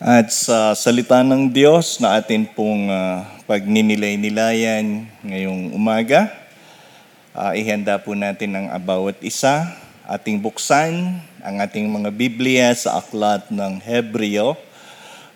[0.00, 6.32] At sa salita ng Diyos na atin pong uh, pagninilay-nilayan ngayong umaga,
[7.36, 9.68] uh, ihanda po natin ang bawat isa,
[10.08, 14.56] ating buksan ang ating mga Biblia sa aklat ng Hebreo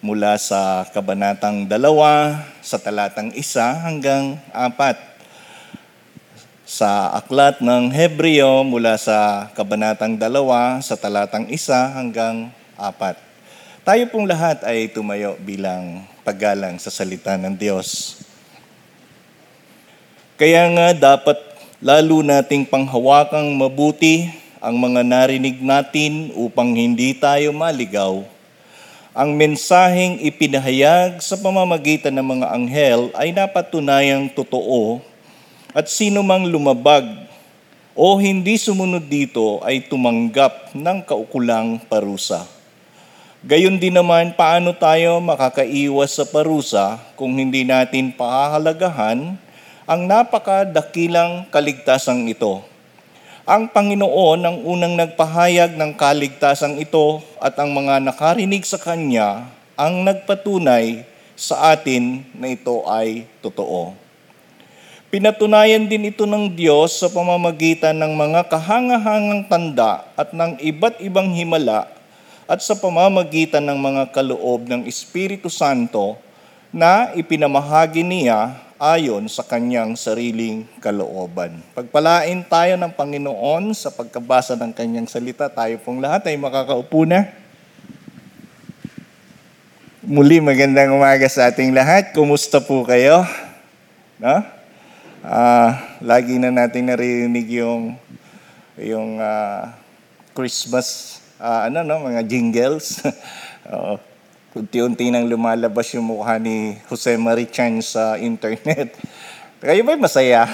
[0.01, 4.97] mula sa kabanatang dalawa sa talatang isa hanggang apat.
[6.65, 12.49] Sa aklat ng Hebreo mula sa kabanatang dalawa sa talatang isa hanggang
[12.81, 13.24] apat.
[13.85, 18.17] Tayo pong lahat ay tumayo bilang paggalang sa salita ng Diyos.
[20.41, 21.37] Kaya nga dapat
[21.85, 24.33] lalo nating panghawakang mabuti
[24.65, 28.25] ang mga narinig natin upang hindi tayo maligaw.
[29.13, 35.05] Ang mensaheng ipinahayag sa pamamagitan ng mga anghel ay napatunayang totoo
[35.77, 37.05] at sino mang lumabag
[37.93, 42.54] o hindi sumunod dito ay tumanggap ng kaukulang parusa.
[43.45, 49.37] Gayon din naman, paano tayo makakaiwas sa parusa kung hindi natin pahahalagahan
[49.85, 52.65] ang napakadakilang kaligtasang ito?
[53.45, 59.45] Ang Panginoon ang unang nagpahayag ng kaligtasang ito at ang mga nakarinig sa Kanya
[59.77, 61.05] ang nagpatunay
[61.37, 63.93] sa atin na ito ay totoo.
[65.13, 71.29] Pinatunayan din ito ng Diyos sa pamamagitan ng mga kahangahangang tanda at ng iba't ibang
[71.37, 71.93] himala
[72.45, 76.21] at sa pamamagitan ng mga kaloob ng Espiritu Santo
[76.75, 81.65] na ipinamahagi niya ayon sa kanyang sariling kalooban.
[81.73, 85.49] Pagpalain tayo ng Panginoon sa pagkabasa ng kanyang salita.
[85.49, 87.33] Tayo pong lahat ay makakaupo na.
[90.05, 92.13] Muli magandang umaga sa ating lahat.
[92.13, 93.25] Kumusta po kayo?
[94.21, 94.45] No?
[95.25, 95.71] Uh,
[96.05, 97.97] lagi na natin narinig yung
[98.77, 99.73] yung uh,
[100.37, 103.05] Christmas uh, ano no, mga jingles.
[103.69, 104.01] uh,
[104.57, 108.97] unti-unti nang lumalabas yung mukha ni Jose Marie Chan sa internet.
[109.61, 110.49] Kayo ba masaya?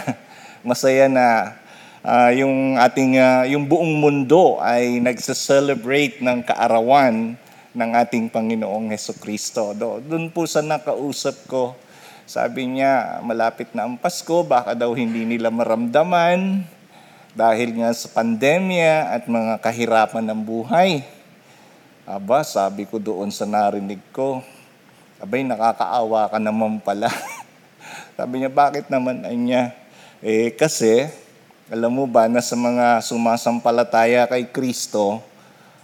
[0.60, 1.56] Masaya na
[2.04, 7.32] uh, yung ating uh, yung buong mundo ay nagse-celebrate ng kaarawan
[7.72, 9.72] ng ating Panginoong Heso Kristo.
[9.72, 11.72] Do, doon po sa nakausap ko,
[12.28, 16.60] sabi niya, malapit na ang Pasko, baka daw hindi nila maramdaman
[17.34, 21.06] dahil nga sa pandemya at mga kahirapan ng buhay.
[22.02, 24.42] Aba, sabi ko doon sa narinig ko,
[25.22, 27.06] abay, nakakaawa ka naman pala.
[28.18, 29.70] sabi niya, bakit naman niya?
[30.18, 31.06] Eh, kasi,
[31.70, 35.22] alam mo ba na sa mga sumasampalataya kay Kristo,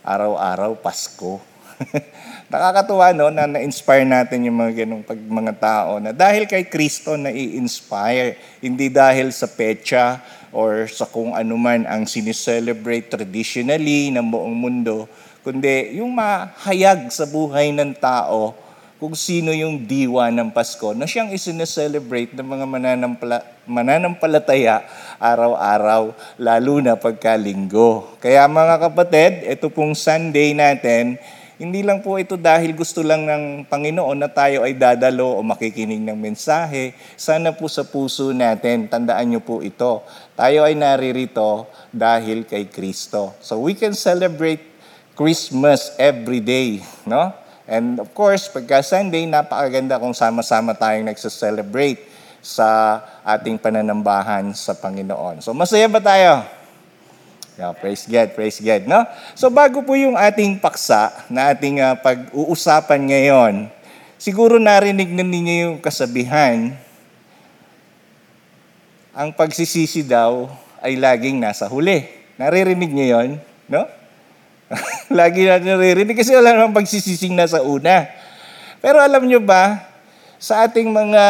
[0.03, 1.39] araw-araw Pasko.
[2.51, 7.19] Nakakatuwa no na na-inspire natin yung mga ganong pag mga tao na dahil kay Kristo
[7.19, 10.23] na i-inspire, hindi dahil sa pecha
[10.55, 15.07] or sa kung ano man ang sineselebrate traditionally ng buong mundo,
[15.47, 21.29] kundi yung mahayag sa buhay ng tao kung sino yung diwa ng Pasko na siyang
[21.29, 24.89] isineselebrate ng mga mananampala, mananampalataya
[25.21, 28.17] araw-araw, lalo na pagkalinggo.
[28.25, 31.21] Kaya mga kapatid, ito pong Sunday natin,
[31.57, 36.05] hindi lang po ito dahil gusto lang ng Panginoon na tayo ay dadalo o makikinig
[36.05, 36.93] ng mensahe.
[37.17, 40.05] Sana po sa puso natin, tandaan niyo po ito.
[40.37, 43.33] Tayo ay naririto dahil kay Kristo.
[43.41, 44.61] So we can celebrate
[45.17, 47.33] Christmas every day, no?
[47.65, 52.05] And of course, pagka Sunday, napakaganda kung sama-sama tayong nagsa-celebrate
[52.45, 55.43] sa ating pananambahan sa Panginoon.
[55.43, 56.47] So masaya ba tayo?
[57.57, 59.03] Yeah, praise God, praise God, no?
[59.33, 63.55] So bago po yung ating paksa na ating uh, pag-uusapan ngayon,
[64.21, 66.77] siguro narinig na ninyo yung kasabihan,
[69.17, 70.45] ang pagsisisi daw
[70.85, 72.05] ay laging nasa huli.
[72.37, 73.89] Naririnig niyo yon, no?
[75.17, 78.13] Lagi natin naririnig kasi wala namang pagsisising nasa una.
[78.85, 79.89] Pero alam nyo ba,
[80.37, 81.25] sa ating mga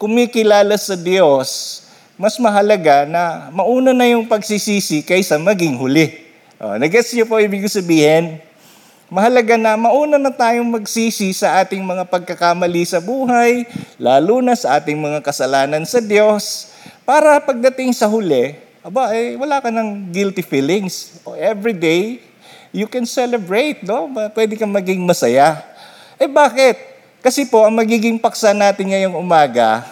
[0.00, 1.84] kumikilala sa Diyos,
[2.16, 6.16] mas mahalaga na mauna na yung pagsisisi kaysa maging huli.
[6.56, 8.40] Oh, nag-gets niyo po ibig sabihin?
[9.12, 13.68] Mahalaga na mauna na tayong magsisi sa ating mga pagkakamali sa buhay,
[14.00, 16.71] lalo na sa ating mga kasalanan sa Diyos,
[17.02, 21.22] para pagdating sa huli, aba, eh, wala ka ng guilty feelings.
[21.38, 22.22] Every day,
[22.74, 24.10] you can celebrate, no?
[24.34, 25.62] Pwede kang maging masaya.
[26.18, 26.78] Eh bakit?
[27.22, 29.86] Kasi po, ang magiging paksa natin ngayong umaga,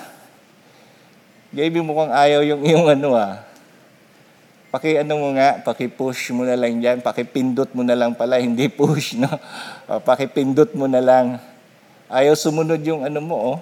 [1.50, 3.42] Gaby mukhang ayaw yung yung ano ah.
[4.70, 8.70] Paki ano mo nga, paki-push mo na lang diyan, paki-pindot mo na lang pala, hindi
[8.70, 9.26] push, no?
[9.90, 11.42] Uh, paki-pindot mo na lang.
[12.06, 13.58] Ayaw sumunod yung ano mo, oh.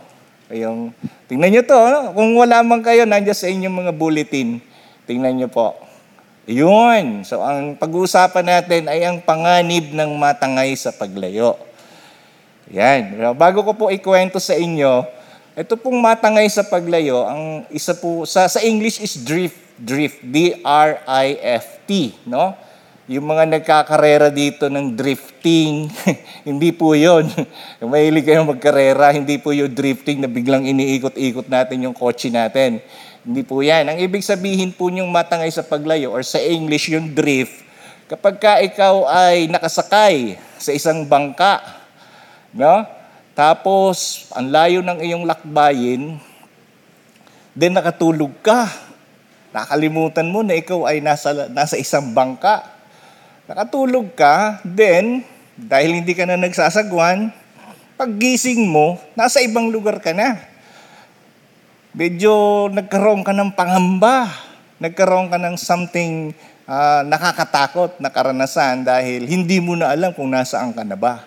[0.49, 0.97] Yung,
[1.29, 2.17] tingnan niyo to, no?
[2.17, 4.65] kung wala man kayo, nandiyan sa inyong mga bulletin.
[5.05, 5.77] Tingnan niyo po.
[6.49, 7.29] Yun.
[7.29, 11.61] So, ang pag-uusapan natin ay ang panganib ng matangay sa paglayo.
[12.73, 13.21] Yan.
[13.37, 15.05] Bago ko po ikwento sa inyo,
[15.53, 21.91] ito pong matangay sa paglayo, ang isa po, sa, sa English is drift, drift, D-R-I-F-T,
[22.31, 22.55] no?
[23.09, 25.89] Yung mga nagkakarera dito ng drifting,
[26.49, 26.93] hindi po.
[26.93, 27.25] Yung
[27.81, 32.85] mahilig kayong magkarera, hindi po yung drifting na biglang iniikot-ikot natin yung kotse natin.
[33.25, 33.89] Hindi po yan.
[33.89, 37.65] Ang ibig sabihin po yung matangay sa paglayo or sa English yung drift,
[38.13, 41.65] kapag ka ikaw ay nakasakay sa isang bangka,
[42.53, 42.85] no?
[43.33, 46.21] Tapos, ang layo ng iyong lakbayin,
[47.57, 48.69] then nakatulog ka.
[49.57, 52.77] Nakalimutan mo na ikaw ay nasa, nasa isang bangka
[53.49, 55.25] Nakatulog ka, then,
[55.57, 57.33] dahil hindi ka na nagsasagwan,
[57.97, 60.37] paggising mo, nasa ibang lugar ka na.
[61.97, 64.29] Medyo nagkaroon ka ng pangamba,
[64.77, 66.37] nagkaroon ka ng something
[66.69, 71.25] uh, nakakatakot na karanasan dahil hindi mo na alam kung nasaan ka na ba.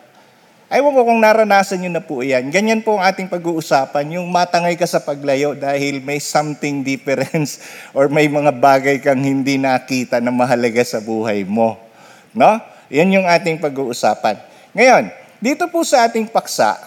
[0.70, 2.54] Aywan ko kung naranasan nyo na po yan.
[2.54, 7.66] Ganyan po ang ating pag-uusapan, yung matangay ka sa paglayo dahil may something difference
[7.98, 11.90] or may mga bagay kang hindi nakita na mahalaga sa buhay mo.
[12.32, 12.60] No?
[12.92, 14.40] Yan yung ating pag-uusapan.
[14.76, 15.12] Ngayon,
[15.42, 16.80] dito po sa ating paksa,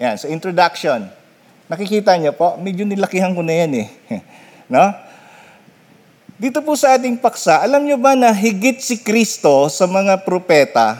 [0.00, 1.06] yan, sa introduction,
[1.70, 3.88] nakikita niyo po, medyo nilakihan ko na yan eh.
[4.72, 4.92] no?
[6.42, 10.98] Dito po sa ating paksa, alam niyo ba na higit si Kristo sa mga propeta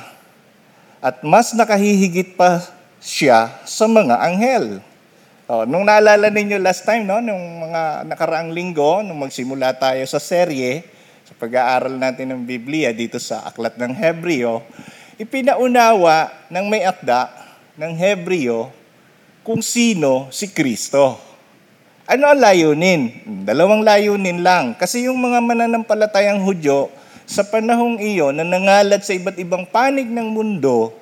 [1.02, 2.62] at mas nakahihigit pa
[3.02, 4.78] siya sa mga anghel.
[5.50, 10.22] Oh, nung naalala ninyo last time, no, nung mga nakaraang linggo, nung magsimula tayo sa
[10.22, 10.86] serye,
[11.22, 14.62] sa pag-aaral natin ng Biblia dito sa Aklat ng Hebreo,
[15.19, 17.30] ipinaunawa ng may akda
[17.78, 18.74] ng Hebreo
[19.46, 21.19] kung sino si Kristo.
[22.06, 23.22] Ano ang layunin?
[23.46, 24.74] Dalawang layunin lang.
[24.74, 26.90] Kasi yung mga mananampalatayang Hudyo,
[27.22, 30.92] sa panahong iyon na nangalat sa iba't ibang panig ng mundo,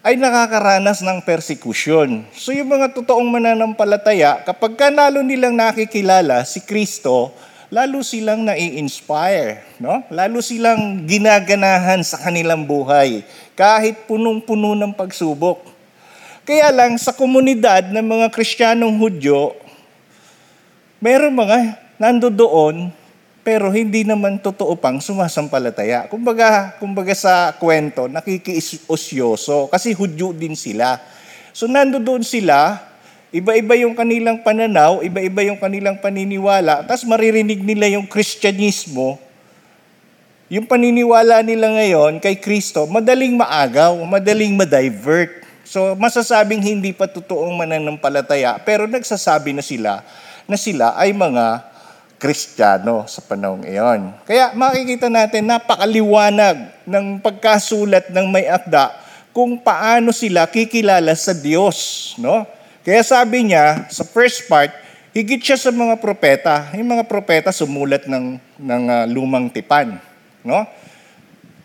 [0.00, 2.24] ay nakakaranas ng persecution.
[2.32, 7.36] So yung mga totoong mananampalataya, kapag kanalo nilang nakikilala si Kristo,
[7.70, 10.02] lalo silang nai-inspire, no?
[10.10, 13.22] Lalo silang ginaganahan sa kanilang buhay
[13.54, 15.62] kahit punong-puno ng pagsubok.
[16.42, 19.54] Kaya lang sa komunidad ng mga Kristiyanong Hudyo,
[20.98, 22.90] meron mga nandoon
[23.46, 26.10] pero hindi naman totoo pang sumasampalataya.
[26.10, 30.98] Kumbaga, kumbaga sa kwento, nakikiosyoso kasi Hudyo din sila.
[31.54, 32.89] So nandoon sila,
[33.30, 39.22] Iba-iba yung kanilang pananaw, iba-iba yung kanilang paniniwala, tapos maririnig nila yung Kristyanismo,
[40.50, 45.46] yung paniniwala nila ngayon kay Kristo, madaling maagaw, madaling ma-divert.
[45.62, 50.02] So masasabing hindi pa totoong mananampalataya, pero nagsasabi na sila
[50.50, 51.70] na sila ay mga
[52.18, 54.10] Kristiyano sa panahong iyon.
[54.26, 58.90] Kaya makikita natin napakaliwanag ng pagkasulat ng may akda
[59.30, 62.42] kung paano sila kikilala sa Diyos, no?
[62.80, 64.72] Kaya sabi niya, sa first part,
[65.12, 66.72] higit siya sa mga propeta.
[66.72, 70.00] Yung mga propeta sumulat ng, ng uh, lumang tipan.
[70.40, 70.64] No?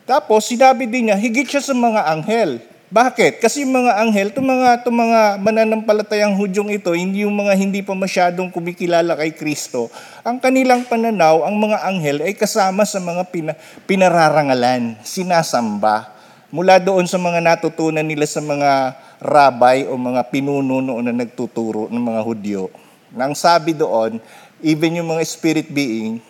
[0.04, 2.60] Tapos, sinabi din niya, higit siya sa mga anghel.
[2.96, 3.44] Bakit?
[3.44, 7.84] Kasi yung mga anghel, itong mga, itong mga mananampalatayang hudyong ito, hindi yung mga hindi
[7.84, 9.92] pa masyadong kumikilala kay Kristo.
[10.24, 13.52] Ang kanilang pananaw, ang mga anghel ay kasama sa mga pina,
[13.84, 16.15] pinararangalan, sinasamba.
[16.54, 21.90] Mula doon sa mga natutunan nila sa mga rabay o mga pinuno noon na nagtuturo
[21.90, 22.70] ng mga Hudyo.
[23.10, 24.22] Nang sabi doon,
[24.62, 26.22] even yung mga spirit being,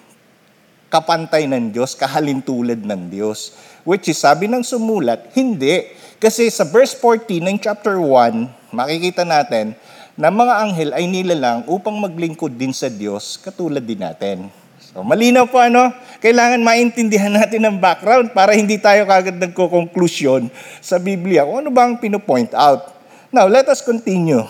[0.88, 3.60] kapantay ng Diyos, kahalintulad ng Diyos.
[3.84, 5.92] Which is, sabi ng sumulat, hindi.
[6.16, 9.76] Kasi sa verse 14 ng chapter 1, makikita natin
[10.16, 14.48] na mga anghel ay nilalang upang maglingkod din sa Diyos katulad din natin.
[14.80, 15.92] So, malinaw po ano?
[16.20, 20.52] Kailangan maintindihan natin ang background para hindi tayo kagad nagko-conclusion
[20.84, 22.92] sa Biblia kung ano ba ang pinopoint out.
[23.32, 24.44] Now, let us continue.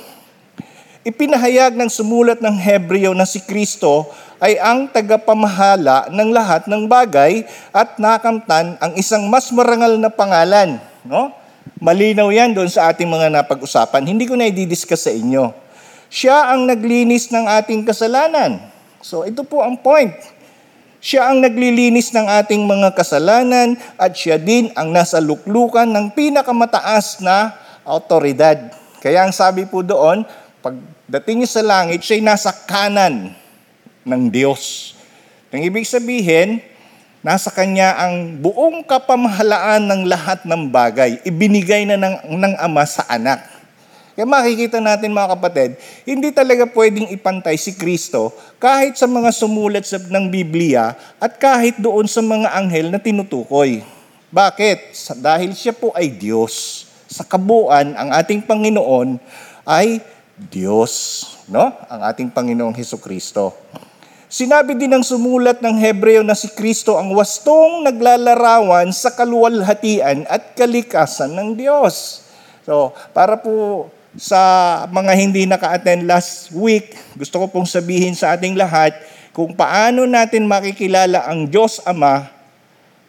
[1.06, 4.10] Ipinahayag ng sumulat ng Hebreo na si Kristo
[4.42, 10.82] ay ang tagapamahala ng lahat ng bagay at nakamtan ang isang mas marangal na pangalan.
[11.06, 11.30] No?
[11.78, 14.02] Malinaw yan doon sa ating mga napag-usapan.
[14.02, 15.54] Hindi ko na i-discuss sa inyo.
[16.10, 18.75] Siya ang naglinis ng ating kasalanan.
[19.06, 20.18] So ito po ang point.
[20.98, 27.22] Siya ang naglilinis ng ating mga kasalanan at siya din ang nasa luklukan ng pinakamataas
[27.22, 27.54] na
[27.86, 28.58] autoridad.
[29.06, 30.26] Kaya ang sabi po doon,
[30.66, 33.38] pagdating niya sa langit, siya nasa kanan
[34.02, 34.98] ng Diyos.
[35.54, 36.58] Ang ibig sabihin,
[37.22, 41.22] nasa Kanya ang buong kapamahalaan ng lahat ng bagay.
[41.22, 43.55] Ibinigay na ng, ng Ama sa anak.
[44.16, 45.76] Kaya makikita natin mga kapatid,
[46.08, 48.32] hindi talaga pwedeng ipantay si Kristo
[48.64, 53.84] kahit sa mga sumulat sa, ng Biblia at kahit doon sa mga anghel na tinutukoy.
[54.32, 54.96] Bakit?
[55.20, 56.88] Dahil siya po ay Diyos.
[57.06, 59.22] sa kabuuan, ang ating Panginoon
[59.68, 60.00] ay
[60.36, 61.72] Diyos, no?
[61.88, 63.56] Ang ating Panginoong Heso Kristo.
[64.26, 70.58] Sinabi din ng sumulat ng Hebreo na si Kristo ang wastong naglalarawan sa kaluwalhatian at
[70.60, 72.26] kalikasan ng Diyos.
[72.66, 74.40] So, para po sa
[74.88, 78.96] mga hindi naka-attend last week, gusto ko pong sabihin sa ating lahat
[79.36, 82.32] kung paano natin makikilala ang Diyos Ama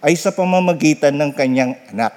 [0.03, 2.15] ay sa pamamagitan ng kanyang anak.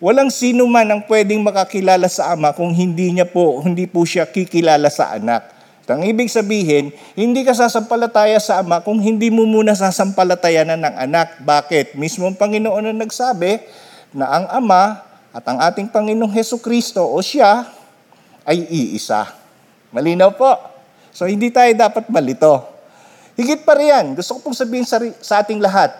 [0.00, 4.24] Walang sino man ang pwedeng makakilala sa ama kung hindi niya po, hindi po siya
[4.24, 5.58] kikilala sa anak.
[5.88, 11.40] Ang ibig sabihin, hindi ka sasampalataya sa ama kung hindi mo muna sasampalatayanan ng anak.
[11.40, 11.96] Bakit?
[11.96, 13.64] Mismo ang Panginoon ang nagsabi
[14.12, 15.00] na ang ama
[15.32, 17.77] at ang ating Panginoong Heso Kristo o siya
[18.48, 19.28] ay iisa.
[19.92, 20.48] Malinaw po.
[21.12, 22.64] So hindi tayo dapat malito.
[23.36, 25.94] Higit pa riyan, gusto ko pong sabihin sa, sa ating lahat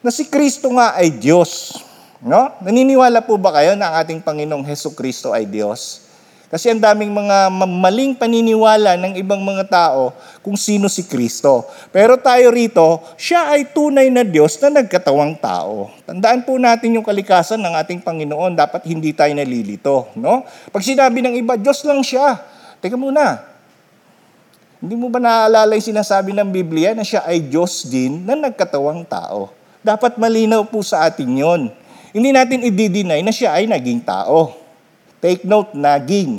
[0.00, 1.76] na si Kristo nga ay Diyos.
[2.22, 2.54] No?
[2.64, 6.07] Naniniwala po ba kayo na ang ating Panginoong Heso Kristo ay Diyos?
[6.48, 11.68] Kasi ang daming mga maling paniniwala ng ibang mga tao kung sino si Kristo.
[11.92, 15.92] Pero tayo rito, siya ay tunay na Diyos na nagkatawang tao.
[16.08, 18.56] Tandaan po natin yung kalikasan ng ating Panginoon.
[18.56, 20.08] Dapat hindi tayo nalilito.
[20.16, 20.40] No?
[20.72, 22.40] Pag sinabi ng iba, Diyos lang siya.
[22.80, 23.44] Teka muna,
[24.80, 29.04] hindi mo ba naaalala yung sinasabi ng Biblia na siya ay Diyos din na nagkatawang
[29.04, 29.52] tao?
[29.84, 31.68] Dapat malinaw po sa atin yon.
[32.08, 34.57] Hindi natin i-deny na siya ay naging tao.
[35.18, 36.38] Take note, naging.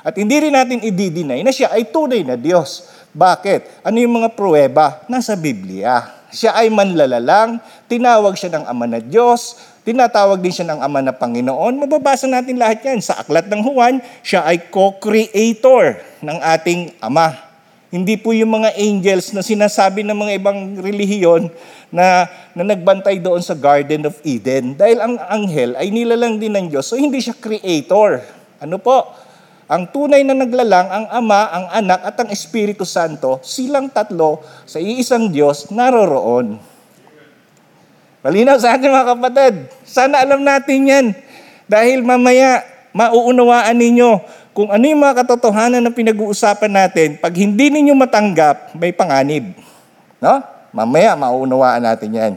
[0.00, 2.88] At hindi rin natin i-deny na siya ay tunay na Diyos.
[3.10, 3.82] Bakit?
[3.82, 5.02] Ano yung mga pruweba?
[5.10, 6.22] Nasa Biblia.
[6.30, 7.58] Siya ay manlalalang,
[7.90, 11.74] tinawag siya ng Ama na Diyos, tinatawag din siya ng Ama na Panginoon.
[11.74, 13.02] Mababasa natin lahat yan.
[13.02, 17.49] Sa aklat ng Juan, siya ay co-creator ng ating Ama.
[17.90, 21.50] Hindi po yung mga angels na sinasabi ng mga ibang relihiyon
[21.90, 24.78] na, na nagbantay doon sa Garden of Eden.
[24.78, 28.22] Dahil ang anghel ay nilalang din ng Diyos, so hindi siya creator.
[28.62, 29.10] Ano po?
[29.66, 34.38] Ang tunay na naglalang, ang Ama, ang Anak at ang Espiritu Santo, silang tatlo
[34.70, 36.62] sa iisang Diyos naroroon.
[38.22, 39.54] Malinaw sa atin mga kapatid.
[39.82, 41.06] Sana alam natin yan.
[41.66, 42.62] Dahil mamaya,
[42.94, 44.10] mauunawaan ninyo
[44.50, 49.54] kung ano yung mga katotohanan na pinag-uusapan natin, pag hindi ninyo matanggap, may panganib.
[50.18, 50.42] No?
[50.74, 52.32] Mamaya, mauunawaan natin yan.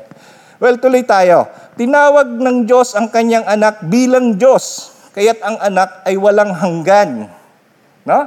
[0.62, 1.50] Well, tuloy tayo.
[1.74, 7.30] Tinawag ng Diyos ang kanyang anak bilang Diyos, kaya't ang anak ay walang hanggan.
[8.06, 8.20] No?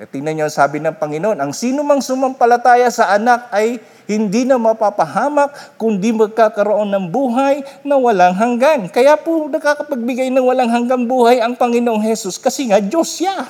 [0.00, 3.76] E, tingnan nyo, sabi ng Panginoon, ang sino mang sumampalataya sa anak ay
[4.08, 8.88] hindi na mapapahamak, kundi magkakaroon ng buhay na walang hanggan.
[8.88, 13.44] Kaya po nakakapagbigay ng walang hanggang buhay ang Panginoong Hesus kasi nga Diyos siya.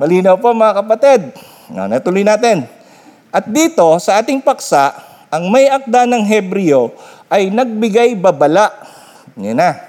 [0.00, 1.36] Malinaw po mga kapatid.
[1.68, 2.64] No, natuloy natin.
[3.28, 4.96] At dito sa ating paksa,
[5.28, 6.96] ang may akda ng Hebreo
[7.28, 8.72] ay nagbigay babala.
[9.36, 9.84] Yan na.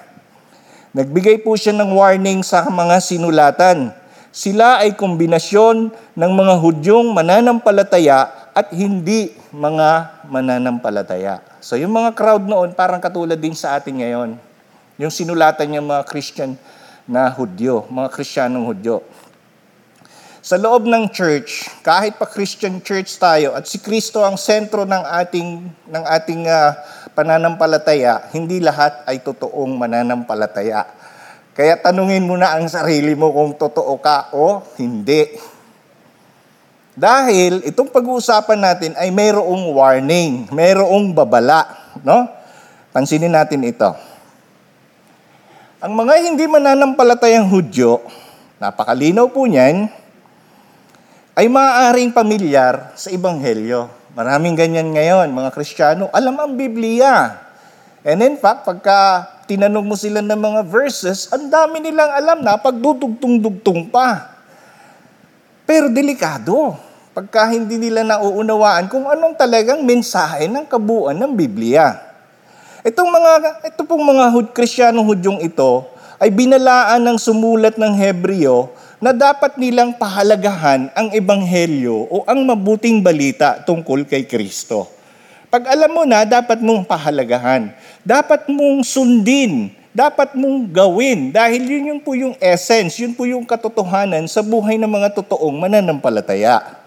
[0.92, 3.96] Nagbigay po siya ng warning sa mga sinulatan.
[4.40, 11.44] Sila ay kombinasyon ng mga Hudyong mananampalataya at hindi mga mananampalataya.
[11.60, 14.40] So yung mga crowd noon parang katulad din sa atin ngayon.
[14.96, 16.56] Yung sinulatan niya mga Christian
[17.04, 19.04] na Hudyo, mga Kristyanong Hudyo.
[20.40, 25.04] Sa loob ng church, kahit pa Christian church tayo at si Kristo ang sentro ng
[25.20, 25.50] ating
[25.92, 26.80] ng ating uh,
[27.12, 30.88] pananampalataya, hindi lahat ay totoong mananampalataya.
[31.60, 35.28] Kaya tanungin mo na ang sarili mo kung totoo ka o hindi.
[36.96, 41.68] Dahil itong pag-uusapan natin ay mayroong warning, mayroong babala,
[42.00, 42.32] no?
[42.96, 43.92] Pansinin natin ito.
[45.84, 48.08] Ang mga hindi mananampalatayang Hudyo,
[48.64, 49.92] napakalinaw po niyan,
[51.36, 53.92] ay maaaring pamilyar sa Ebanghelyo.
[54.16, 57.36] Maraming ganyan ngayon, mga Kristiyano, alam ang Biblia.
[58.08, 62.62] And in fact, pagka tinanong mo sila ng mga verses, ang dami nilang alam na
[62.62, 64.38] pagdudugtong-dugtong pa.
[65.66, 66.78] Pero delikado
[67.18, 71.98] pagka hindi nila nauunawaan kung anong talagang mensahe ng kabuuan ng Biblia.
[72.86, 75.90] Itong mga, ito pong mga Hud, Kristyanong Hudyong ito
[76.22, 78.70] ay binalaan ng sumulat ng Hebreo
[79.02, 84.99] na dapat nilang pahalagahan ang ebanghelyo o ang mabuting balita tungkol kay Kristo.
[85.50, 87.74] Pag alam mo na, dapat mong pahalagahan.
[88.06, 89.74] Dapat mong sundin.
[89.90, 91.34] Dapat mong gawin.
[91.34, 95.58] Dahil yun yung po yung essence, yun po yung katotohanan sa buhay ng mga totoong
[95.58, 96.78] mananampalataya.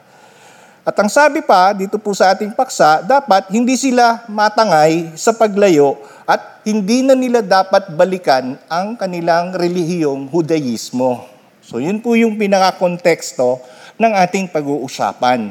[0.87, 5.99] At ang sabi pa dito po sa ating paksa, dapat hindi sila matangay sa paglayo
[6.23, 11.27] at hindi na nila dapat balikan ang kanilang relihiyong Hudaismo.
[11.67, 13.59] So yun po yung pinaka-konteksto
[13.99, 15.51] ng ating pag-uusapan.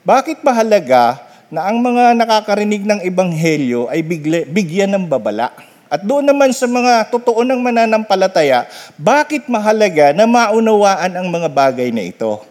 [0.00, 5.54] Bakit mahalaga na ang mga nakakarinig ng ebanghelyo ay bigle, bigyan ng babala?
[5.86, 8.66] At doon naman sa mga totoo ng mananampalataya,
[8.98, 12.42] bakit mahalaga na maunawaan ang mga bagay na ito?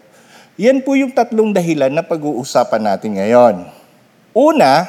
[0.56, 3.68] Yan po yung tatlong dahilan na pag-uusapan natin ngayon.
[4.32, 4.88] Una,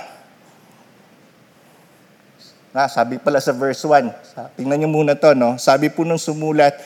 [2.72, 5.60] na, sabi pala sa verse 1, tingnan nyo muna to, no?
[5.60, 6.80] sabi po nung sumulat,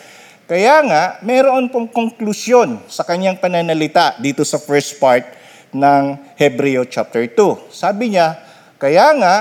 [0.50, 5.41] kaya nga, meron pong konklusyon sa kanyang pananalita dito sa first part
[5.72, 6.04] ng
[6.38, 7.72] Hebreo chapter 2.
[7.72, 8.40] Sabi niya,
[8.80, 9.36] kaya nga,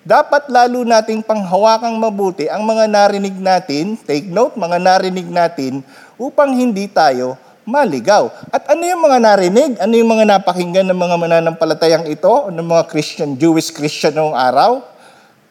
[0.00, 5.84] dapat lalo nating panghawakang mabuti ang mga narinig natin, take note, mga narinig natin,
[6.16, 7.36] upang hindi tayo
[7.68, 8.32] maligaw.
[8.48, 9.76] At ano yung mga narinig?
[9.76, 14.80] Ano yung mga napakinggan ng mga mananampalatayang ito, ng mga Christian, Jewish Christian noong araw?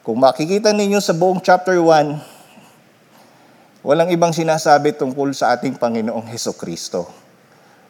[0.02, 6.56] Kung makikita ninyo sa buong chapter 1, walang ibang sinasabi tungkol sa ating Panginoong Heso
[6.56, 7.19] Kristo.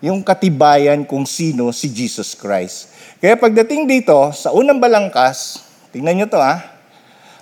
[0.01, 2.93] Yung katibayan kung sino si Jesus Christ.
[3.21, 6.63] Kaya pagdating dito, sa unang balangkas, Tingnan nyo to ah.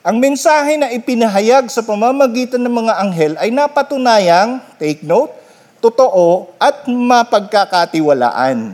[0.01, 5.37] Ang mensahe na ipinahayag sa pamamagitan ng mga anghel ay napatunayang, take note,
[5.85, 8.73] totoo at mapagkakatiwalaan.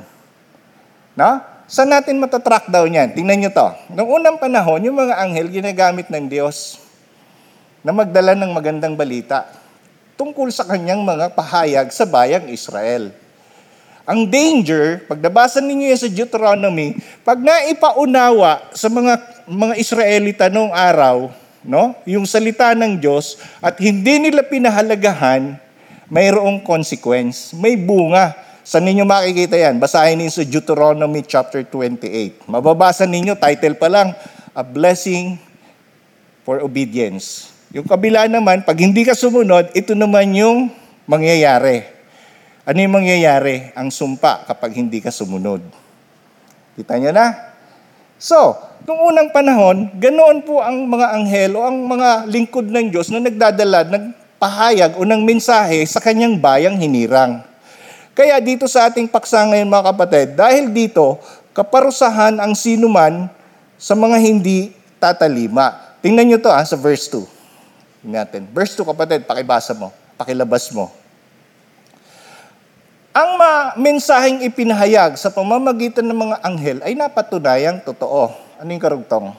[1.19, 1.43] Na?
[1.67, 3.19] Saan natin matatrack daw niyan?
[3.19, 3.69] Tingnan nyo to.
[3.99, 6.79] Noong unang panahon, yung mga anghel ginagamit ng Diyos
[7.83, 9.51] na magdala ng magandang balita
[10.15, 13.11] tungkol sa kanyang mga pahayag sa bayang Israel.
[14.05, 19.17] Ang danger, pag ninyo yan sa Deuteronomy, pag naipaunawa sa mga
[19.49, 21.33] mga Israelita noong araw,
[21.65, 25.57] no, yung salita ng Diyos at hindi nila pinahalagahan,
[26.13, 28.37] mayroong consequence, may bunga.
[28.65, 29.81] Sa ninyo makikita yan?
[29.81, 32.45] Basahin niyo sa Deuteronomy chapter 28.
[32.49, 34.13] Mababasa ninyo, title pa lang,
[34.53, 35.37] A Blessing
[36.45, 37.53] for Obedience.
[37.73, 40.69] Yung kabila naman, pag hindi ka sumunod, ito naman yung
[41.09, 41.94] mangyayari.
[42.65, 43.77] Ano yung mangyayari?
[43.77, 45.61] Ang sumpa kapag hindi ka sumunod.
[46.73, 47.53] Kita niyo na?
[48.17, 48.57] So,
[48.89, 53.21] nung unang panahon, ganoon po ang mga anghel o ang mga lingkod ng Diyos na
[53.21, 57.45] nagdadala ng pahayag o ng mensahe sa kanyang bayang hinirang.
[58.17, 61.21] Kaya dito sa ating paksa ngayon mga kapatid, dahil dito,
[61.53, 63.29] kaparusahan ang sinuman
[63.77, 66.01] sa mga hindi tatalima.
[66.01, 68.09] Tingnan nyo to ah, sa verse 2.
[68.09, 68.49] Tingnan natin.
[68.57, 71.04] Verse 2 kapatid, pakibasa mo, pakilabas mo.
[73.15, 78.35] Ang ma- mensaheng ipinahayag sa pamamagitan ng mga anghel ay napatunayang totoo.
[78.59, 79.31] Ano yung karugtong?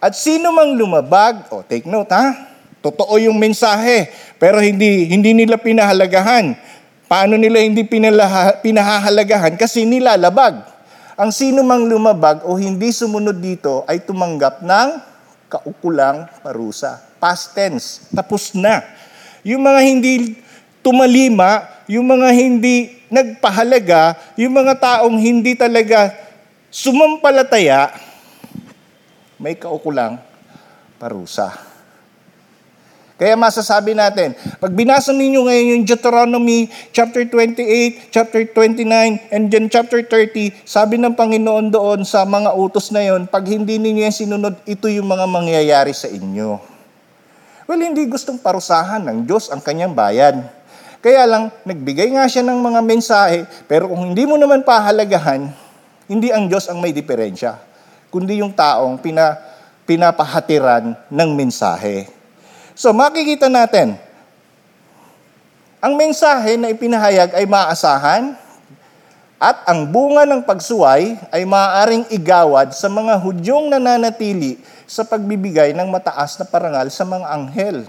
[0.00, 2.32] At sino mang lumabag, o oh, take note ha,
[2.80, 4.08] totoo yung mensahe,
[4.40, 6.56] pero hindi, hindi nila pinahalagahan.
[7.04, 9.60] Paano nila hindi pinalaha, pinahahalagahan?
[9.60, 10.64] Kasi nilalabag.
[11.20, 14.88] Ang sino mang lumabag o hindi sumunod dito ay tumanggap ng
[15.52, 17.04] kaukulang parusa.
[17.20, 18.80] Past tense, tapos na.
[19.44, 20.40] Yung mga hindi
[20.80, 26.14] tumalima, yung mga hindi nagpahalaga, yung mga taong hindi talaga
[26.70, 27.90] sumampalataya,
[29.40, 30.20] may kaukulang
[31.00, 31.70] parusa.
[33.20, 39.68] Kaya masasabi natin, pag binasa ninyo ngayon yung Deuteronomy chapter 28, chapter 29, and then
[39.68, 44.16] chapter 30, sabi ng Panginoon doon sa mga utos na yon, pag hindi ninyo yan
[44.16, 46.64] sinunod, ito yung mga mangyayari sa inyo.
[47.68, 50.48] Well, hindi gustong parusahan ng Diyos ang kanyang bayan.
[51.00, 55.48] Kaya lang, nagbigay nga siya ng mga mensahe, pero kung hindi mo naman pahalagahan,
[56.04, 57.56] hindi ang Diyos ang may diferensya,
[58.12, 59.32] kundi yung taong pina,
[59.88, 62.04] pinapahatiran ng mensahe.
[62.76, 63.96] So makikita natin,
[65.80, 68.36] ang mensahe na ipinahayag ay maasahan
[69.40, 75.88] at ang bunga ng pagsuway ay maaaring igawad sa mga hudyong nananatili sa pagbibigay ng
[75.88, 77.88] mataas na parangal sa mga anghel.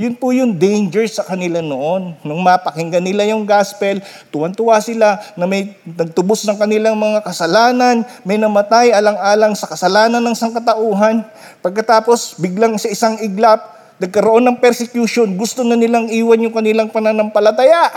[0.00, 2.16] Yun po yung danger sa kanila noon.
[2.24, 4.00] Nung mapakinggan nila yung gospel,
[4.32, 10.32] tuwan-tuwa sila na may nagtubos ng kanilang mga kasalanan, may namatay alang-alang sa kasalanan ng
[10.32, 11.20] sangkatauhan.
[11.60, 13.60] Pagkatapos, biglang sa isang iglap,
[14.00, 17.92] nagkaroon ng persecution, gusto na nilang iwan yung kanilang pananampalataya.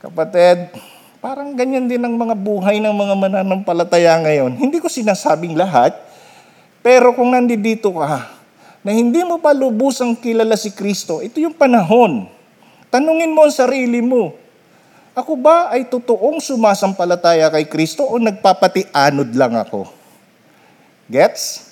[0.00, 0.72] Kapatid,
[1.20, 4.56] parang ganyan din ang mga buhay ng mga mananampalataya ngayon.
[4.56, 5.92] Hindi ko sinasabing lahat,
[6.80, 8.37] pero kung nandito ka,
[8.88, 12.24] na hindi mo pa lubusang kilala si Kristo, ito yung panahon.
[12.88, 14.32] Tanungin mo ang sarili mo,
[15.12, 19.92] ako ba ay totoong sumasampalataya kay Kristo o nagpapatianod lang ako?
[21.04, 21.68] Gets?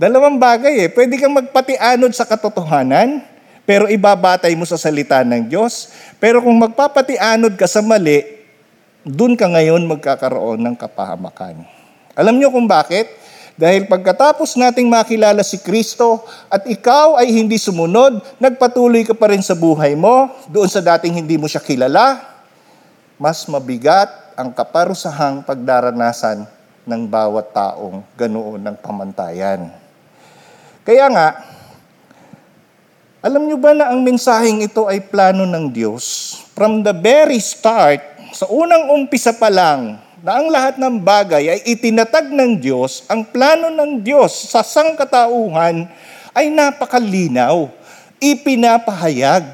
[0.00, 0.88] Dalawang bagay eh.
[0.88, 3.20] Pwede kang magpatianod sa katotohanan,
[3.68, 5.92] pero ibabatay mo sa salita ng Diyos.
[6.16, 8.24] Pero kung magpapatianod ka sa mali,
[9.04, 11.60] dun ka ngayon magkakaroon ng kapahamakan.
[12.16, 13.25] Alam niyo kung bakit?
[13.56, 19.40] Dahil pagkatapos nating makilala si Kristo at ikaw ay hindi sumunod, nagpatuloy ka pa rin
[19.40, 22.20] sa buhay mo, doon sa dating hindi mo siya kilala,
[23.16, 26.44] mas mabigat ang kaparusahang pagdaranasan
[26.84, 29.72] ng bawat taong ganoon ng pamantayan.
[30.84, 31.28] Kaya nga,
[33.24, 36.04] alam nyo ba na ang mensaheng ito ay plano ng Diyos?
[36.52, 38.04] From the very start,
[38.36, 43.20] sa unang umpisa pa lang, na ang lahat ng bagay ay itinatag ng Diyos, ang
[43.28, 45.84] plano ng Diyos sa sangkatauhan
[46.32, 47.68] ay napakalinaw,
[48.16, 49.44] ipinapahayag,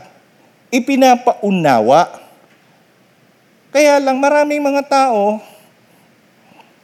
[0.70, 2.22] ipinapaunawa.
[3.75, 5.42] Kaya lang maraming mga tao,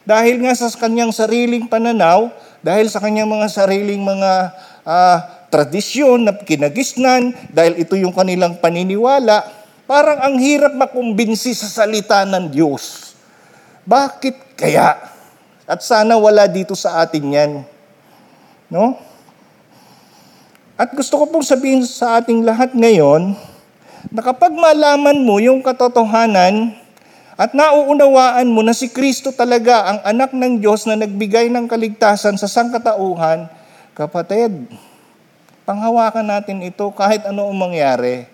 [0.08, 2.32] dahil nga sa kanyang sariling pananaw,
[2.64, 4.32] dahil sa kanyang mga sariling mga
[4.82, 5.18] uh,
[5.52, 9.44] tradisyon na kinagisnan, dahil ito yung kanilang paniniwala,
[9.84, 13.07] parang ang hirap makumbinsi sa salita ng Diyos.
[13.88, 15.00] Bakit kaya?
[15.64, 17.52] At sana wala dito sa atin yan.
[18.68, 19.00] No?
[20.76, 23.32] At gusto ko pong sabihin sa ating lahat ngayon,
[24.12, 26.76] na kapag malaman mo yung katotohanan
[27.34, 32.36] at nauunawaan mo na si Kristo talaga ang anak ng Diyos na nagbigay ng kaligtasan
[32.36, 33.48] sa sangkatauhan,
[33.96, 34.68] kapatid,
[35.64, 38.28] panghawakan natin ito kahit ano ang mangyari.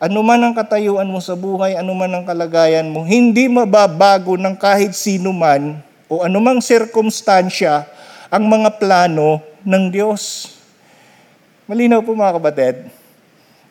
[0.00, 4.56] Ano man ang katayuan mo sa buhay, ano man ang kalagayan mo, hindi mababago ng
[4.56, 5.76] kahit sino man
[6.08, 7.84] o anumang sirkumstansya
[8.32, 10.56] ang mga plano ng Diyos.
[11.68, 12.88] Malinaw po mga kapatid.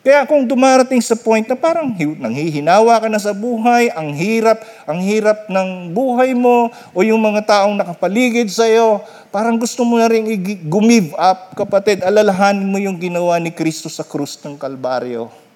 [0.06, 5.02] Kaya kung dumarating sa point na parang nanghihinawa ka na sa buhay, ang hirap, ang
[5.02, 9.02] hirap ng buhay mo, o yung mga taong nakapaligid sa iyo,
[9.34, 10.30] parang gusto mo na rin
[10.70, 15.49] gumive up, kapatid, alalahanin mo yung ginawa ni Kristo sa krus ng Kalbaryo.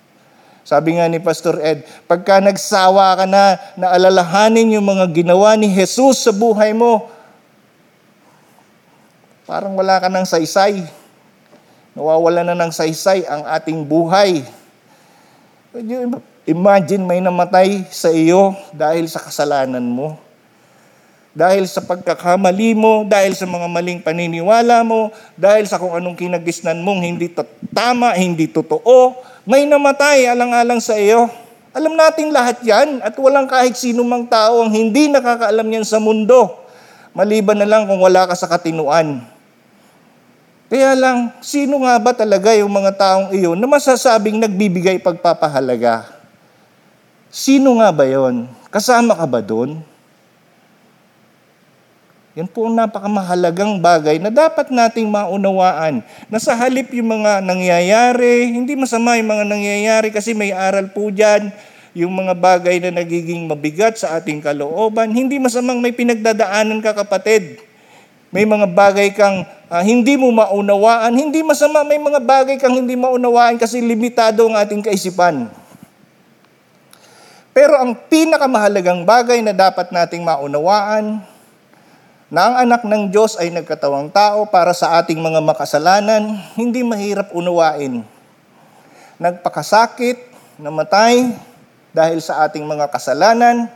[0.64, 5.68] Sabi nga ni Pastor Ed, pagka nagsawa ka na, na alalahanin yung mga ginawa ni
[5.68, 7.04] Jesus sa buhay mo,
[9.44, 10.88] parang wala ka ng saysay.
[11.92, 14.40] Nawawala na ng saysay ang ating buhay.
[16.48, 20.16] Imagine may namatay sa iyo dahil sa kasalanan mo.
[21.36, 26.78] Dahil sa pagkakamali mo, dahil sa mga maling paniniwala mo, dahil sa kung anong kinagisnan
[26.80, 27.26] mong hindi
[27.74, 31.28] tama, hindi totoo, may namatay alang-alang sa iyo.
[31.76, 36.00] Alam natin lahat yan at walang kahit sino mang tao ang hindi nakakaalam yan sa
[36.00, 36.64] mundo.
[37.12, 39.22] Maliban na lang kung wala ka sa katinuan.
[40.72, 46.08] Kaya lang, sino nga ba talaga yung mga taong iyon na masasabing nagbibigay pagpapahalaga?
[47.30, 48.48] Sino nga ba yon?
[48.72, 49.84] Kasama ka ba doon?
[52.34, 56.02] Yan po ang napakamahalagang bagay na dapat nating maunawaan.
[56.26, 61.14] Na sa halip yung mga nangyayari, hindi masama yung mga nangyayari kasi may aral po
[61.14, 61.54] dyan,
[61.94, 67.62] yung mga bagay na nagiging mabigat sa ating kalooban, hindi masamang may pinagdadaanan ka kapatid.
[68.34, 71.14] May mga bagay kang uh, hindi mo maunawaan.
[71.14, 75.46] Hindi masama, may mga bagay kang hindi maunawaan kasi limitado ang ating kaisipan.
[77.54, 81.22] Pero ang pinakamahalagang bagay na dapat nating maunawaan,
[82.34, 87.30] na ang anak ng Diyos ay nagkatawang tao para sa ating mga makasalanan, hindi mahirap
[87.30, 88.02] unawain.
[89.22, 91.30] Nagpakasakit, namatay
[91.94, 93.70] dahil sa ating mga kasalanan,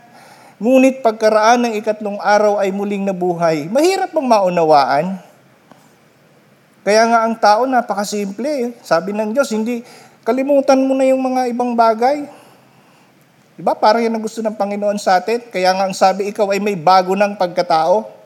[0.59, 3.71] Ngunit pagkaraan ng ikatlong araw ay muling nabuhay.
[3.71, 5.23] Mahirap bang maunawaan?
[6.83, 8.75] Kaya nga ang tao napakasimple.
[8.83, 9.87] Sabi ng Diyos, hindi
[10.27, 12.27] kalimutan mo na yung mga ibang bagay.
[13.55, 13.79] Diba?
[13.79, 15.47] Parang yan ang gusto ng Panginoon sa atin.
[15.47, 18.18] Kaya nga ang sabi, ikaw ay may bago ng pagkatao.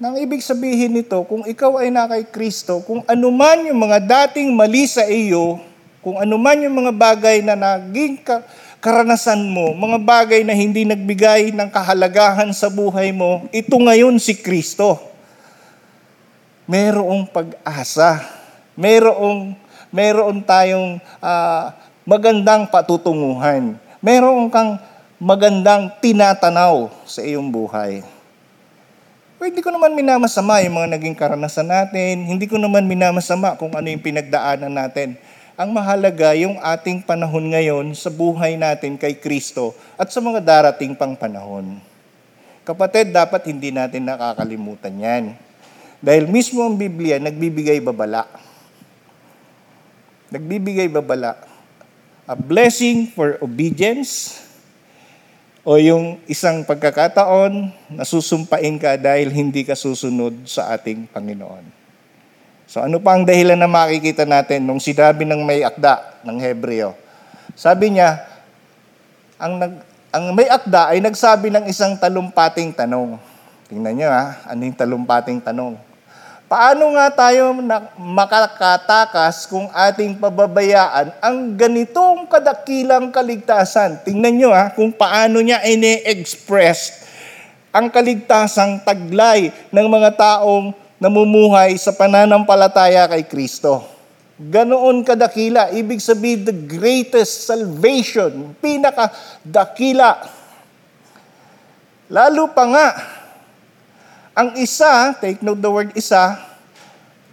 [0.00, 4.48] Nang ibig sabihin nito, kung ikaw ay na kay Kristo, kung anuman yung mga dating
[4.56, 5.60] mali sa iyo,
[6.00, 8.40] kung anuman yung mga bagay na naging ka,
[8.80, 14.40] karanasan mo, mga bagay na hindi nagbigay ng kahalagahan sa buhay mo, ito ngayon si
[14.40, 14.96] Kristo.
[16.64, 18.24] Merong pag-asa.
[18.80, 19.52] Merong,
[19.92, 21.76] meron tayong uh,
[22.08, 23.76] magandang patutunguhan.
[24.00, 24.80] Meron kang
[25.20, 28.00] magandang tinatanaw sa iyong buhay.
[29.40, 32.28] O, hindi ko naman minamasama yung mga naging karanasan natin.
[32.28, 35.16] Hindi ko naman minamasama kung ano yung pinagdaanan natin.
[35.56, 40.92] Ang mahalaga yung ating panahon ngayon sa buhay natin kay Kristo at sa mga darating
[40.92, 41.80] pang panahon.
[42.68, 45.24] Kapatid, dapat hindi natin nakakalimutan yan.
[46.04, 48.28] Dahil mismo ang Biblia nagbibigay babala.
[50.28, 51.40] Nagbibigay babala.
[52.28, 54.36] A blessing for obedience
[55.70, 61.62] o yung isang pagkakataon na susumpain ka dahil hindi ka susunod sa ating Panginoon.
[62.66, 66.98] So ano pa ang dahilan na makikita natin nung sinabi ng may akda ng Hebreo?
[67.54, 68.18] Sabi niya,
[69.38, 69.72] ang, nag,
[70.10, 73.14] ang may akda ay nagsabi ng isang talumpating tanong.
[73.70, 75.78] Tingnan niyo ha, ano yung talumpating tanong?
[76.50, 77.54] Paano nga tayo
[77.94, 84.02] makakatakas kung ating pababayaan ang ganitong kadakilang kaligtasan?
[84.02, 87.06] Tingnan niyo ha, kung paano niya ini-express
[87.70, 93.86] ang kaligtasang taglay ng mga taong namumuhay sa pananampalataya kay Kristo.
[94.34, 100.18] Ganoon kadakila, ibig sabihin the greatest salvation, pinakadakila.
[102.10, 102.86] Lalo pa nga,
[104.40, 106.40] ang isa, take note the word isa,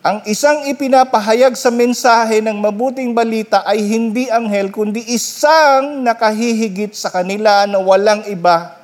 [0.04, 7.08] ang isang ipinapahayag sa mensahe ng mabuting balita ay hindi anghel, kundi isang nakahihigit sa
[7.08, 8.76] kanila na walang iba,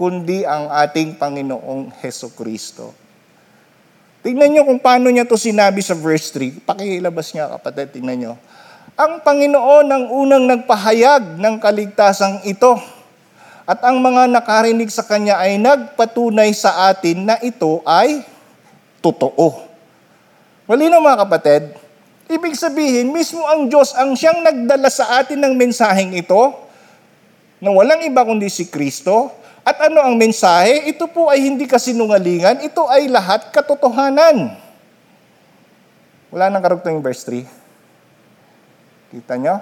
[0.00, 2.96] kundi ang ating Panginoong Heso Kristo.
[4.24, 6.64] Tingnan nyo kung paano niya to sinabi sa verse 3.
[6.64, 8.32] Pakilabas niya kapatid, tingnan nyo.
[8.96, 12.80] Ang Panginoon ang unang nagpahayag ng kaligtasang ito.
[13.68, 18.24] At ang mga nakarinig sa Kanya ay nagpatunay sa atin na ito ay
[19.04, 19.68] totoo.
[20.64, 21.62] Malinaw mga kapatid,
[22.32, 26.64] ibig sabihin, mismo ang Diyos ang siyang nagdala sa atin ng mensaheng ito,
[27.60, 29.36] na walang iba kundi si Kristo.
[29.68, 30.88] At ano ang mensahe?
[30.88, 34.56] Ito po ay hindi kasinungalingan, ito ay lahat katotohanan.
[36.32, 37.44] Wala nang karugtong yung verse 3.
[39.12, 39.60] Kita nyo?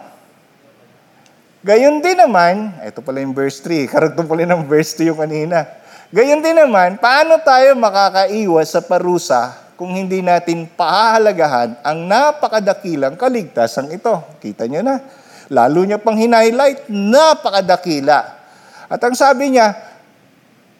[1.66, 5.66] Gayon din naman, ito pala yung verse 3, karugtong pala ng verse 2 yung kanina.
[6.14, 13.90] Gayon din naman, paano tayo makakaiwas sa parusa kung hindi natin pahahalagahan ang napakadakilang kaligtasan
[13.90, 14.14] ito?
[14.38, 15.02] Kita nyo na.
[15.50, 18.18] Lalo niya pang hinighlight, napakadakila.
[18.86, 19.74] At ang sabi niya,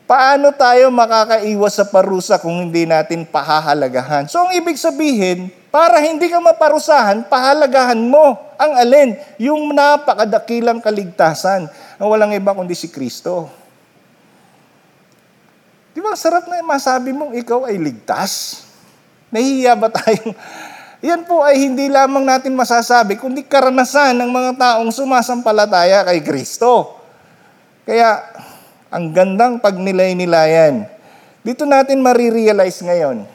[0.07, 4.31] paano tayo makakaiwas sa parusa kung hindi natin pahahalagahan?
[4.31, 11.69] So ang ibig sabihin, para hindi ka maparusahan, pahalagahan mo ang alin, yung napakadakilang kaligtasan
[12.01, 13.49] na walang iba kundi si Kristo.
[15.97, 18.65] Di ba, sarap na masabi mong ikaw ay ligtas?
[19.33, 20.37] Nahihiya ba tayong...
[21.07, 26.97] Yan po ay hindi lamang natin masasabi, kundi karanasan ng mga taong sumasampalataya kay Kristo.
[27.85, 28.25] Kaya,
[28.91, 30.89] ang gandang pagnilay-nilayan.
[31.45, 33.29] Dito natin marirealize ngayon.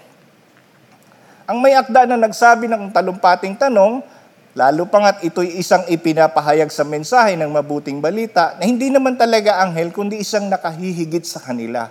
[1.47, 4.03] Ang may akda na nagsabi ng talumpating tanong,
[4.51, 9.63] lalo pa nga't ito'y isang ipinapahayag sa mensahe ng mabuting balita na hindi naman talaga
[9.63, 11.87] anghel, kundi isang nakahihigit sa kanila.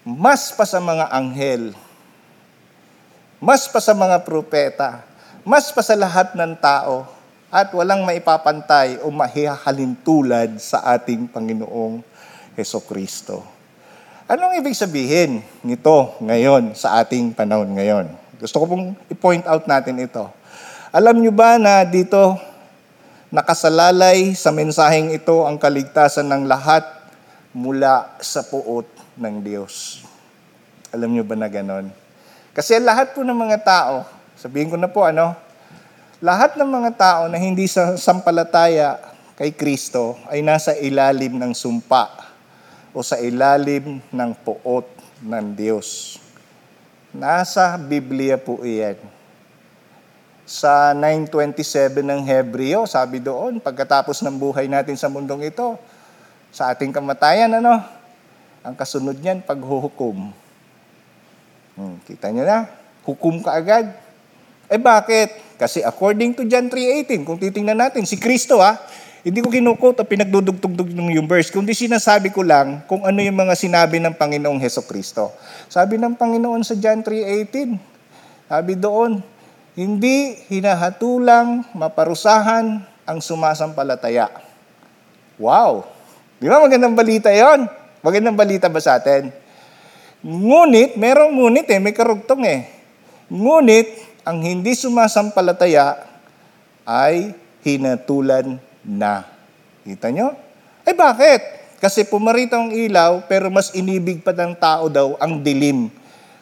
[0.00, 1.76] Mas pa sa mga anghel,
[3.36, 5.04] mas pa sa mga propeta,
[5.44, 7.04] mas pa sa lahat ng tao,
[7.50, 11.98] at walang maipapantay o mahihalintulad sa ating Panginoong
[12.54, 13.42] Heso Kristo.
[14.30, 18.06] Anong ibig sabihin nito ngayon sa ating panahon ngayon?
[18.38, 20.30] Gusto ko pong i-point out natin ito.
[20.90, 22.34] Alam nyo ba na dito
[23.30, 26.82] nakasalalay sa mensaheng ito ang kaligtasan ng lahat
[27.54, 30.02] mula sa puot ng Diyos?
[30.90, 31.94] Alam nyo ba na ganon?
[32.50, 34.02] Kasi lahat po ng mga tao,
[34.34, 35.30] sabihin ko na po ano,
[36.18, 38.98] lahat ng mga tao na hindi sa sampalataya
[39.38, 42.10] kay Kristo ay nasa ilalim ng sumpa
[42.90, 44.90] o sa ilalim ng puot
[45.22, 46.18] ng Diyos.
[47.14, 49.19] Nasa Biblia po iyan.
[50.50, 55.78] Sa 9.27 ng Hebreo, sabi doon, pagkatapos ng buhay natin sa mundong ito,
[56.50, 57.78] sa ating kamatayan, ano,
[58.66, 60.34] ang kasunod niyan, paghuhukom.
[61.78, 62.66] Hmm, kita niyo na,
[63.06, 63.94] hukom ka agad.
[64.66, 65.38] Eh bakit?
[65.54, 68.74] Kasi according to John 3.18, kung titingnan natin, si Kristo ha,
[69.22, 73.38] hindi ko kinukot o pinagdudugtugdug ng yung verse, kundi sinasabi ko lang kung ano yung
[73.38, 75.30] mga sinabi ng Panginoong Heso Kristo.
[75.70, 79.22] Sabi ng Panginoon sa John 3.18, sabi doon,
[79.80, 84.28] hindi hinahatulang maparusahan ang sumasampalataya.
[85.40, 85.88] Wow!
[86.36, 87.64] Di ba magandang balita yon?
[88.04, 89.32] Magandang balita ba sa atin?
[90.20, 92.68] Ngunit, merong ngunit eh, may karugtong eh.
[93.32, 95.96] Ngunit, ang hindi sumasampalataya
[96.84, 97.32] ay
[97.64, 99.24] hinatulan na.
[99.80, 100.36] Kita nyo?
[100.84, 101.40] Eh bakit?
[101.80, 105.88] Kasi pumarito ang ilaw, pero mas inibig pa ng tao daw ang dilim.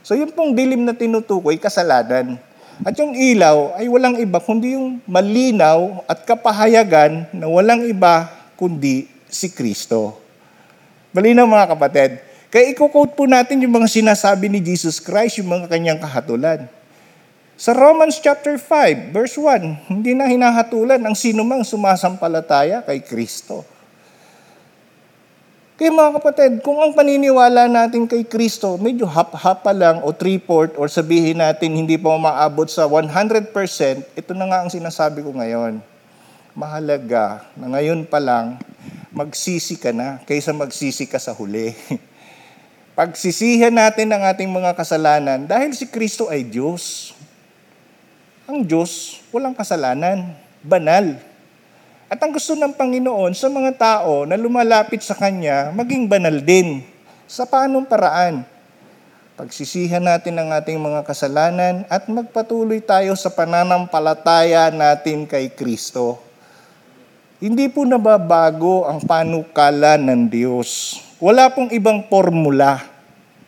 [0.02, 2.47] So yung pong dilim na tinutukoy, kasalanan.
[2.86, 9.10] At yung ilaw ay walang iba kundi yung malinaw at kapahayagan na walang iba kundi
[9.26, 10.14] si Kristo.
[11.10, 12.10] Malinaw mga kapatid.
[12.48, 16.70] Kaya i-quote po natin yung mga sinasabi ni Jesus Christ, yung mga kanyang kahatulan.
[17.58, 23.66] Sa Romans chapter 5, verse 1, hindi na hinahatulan ang sino mang sumasampalataya kay Kristo.
[25.78, 30.90] Kaya mga kapatid, kung ang paniniwala natin kay Kristo, medyo hap-hapa lang o three-fourth or
[30.90, 33.54] sabihin natin hindi pa maabot sa 100%,
[34.18, 35.78] ito na nga ang sinasabi ko ngayon.
[36.58, 38.58] Mahalaga na ngayon pa lang,
[39.14, 41.70] magsisi ka na kaysa magsisi ka sa huli.
[42.98, 47.14] Pagsisihan natin ang ating mga kasalanan dahil si Kristo ay Diyos.
[48.50, 51.22] Ang Diyos, walang kasalanan, banal.
[52.08, 56.80] At ang gusto ng Panginoon sa mga tao na lumalapit sa Kanya, maging banal din.
[57.28, 58.48] Sa paanong paraan?
[59.36, 66.16] Pagsisihan natin ang ating mga kasalanan at magpatuloy tayo sa pananampalataya natin kay Kristo.
[67.44, 70.96] Hindi po nababago ang panukala ng Diyos.
[71.20, 72.88] Wala pong ibang formula,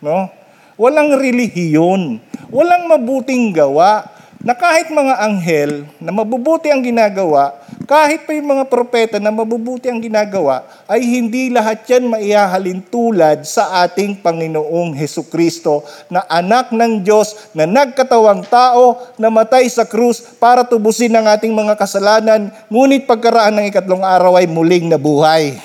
[0.05, 0.29] no?
[0.77, 2.21] Walang relihiyon,
[2.53, 4.05] walang mabuting gawa,
[4.41, 9.93] na kahit mga anghel na mabubuti ang ginagawa, kahit pa yung mga propeta na mabubuti
[9.93, 16.73] ang ginagawa, ay hindi lahat yan maihahalin tulad sa ating Panginoong Heso Kristo na anak
[16.73, 22.49] ng Diyos na nagkatawang tao na matay sa krus para tubusin ang ating mga kasalanan,
[22.73, 25.61] ngunit pagkaraan ng ikatlong araw ay muling nabuhay.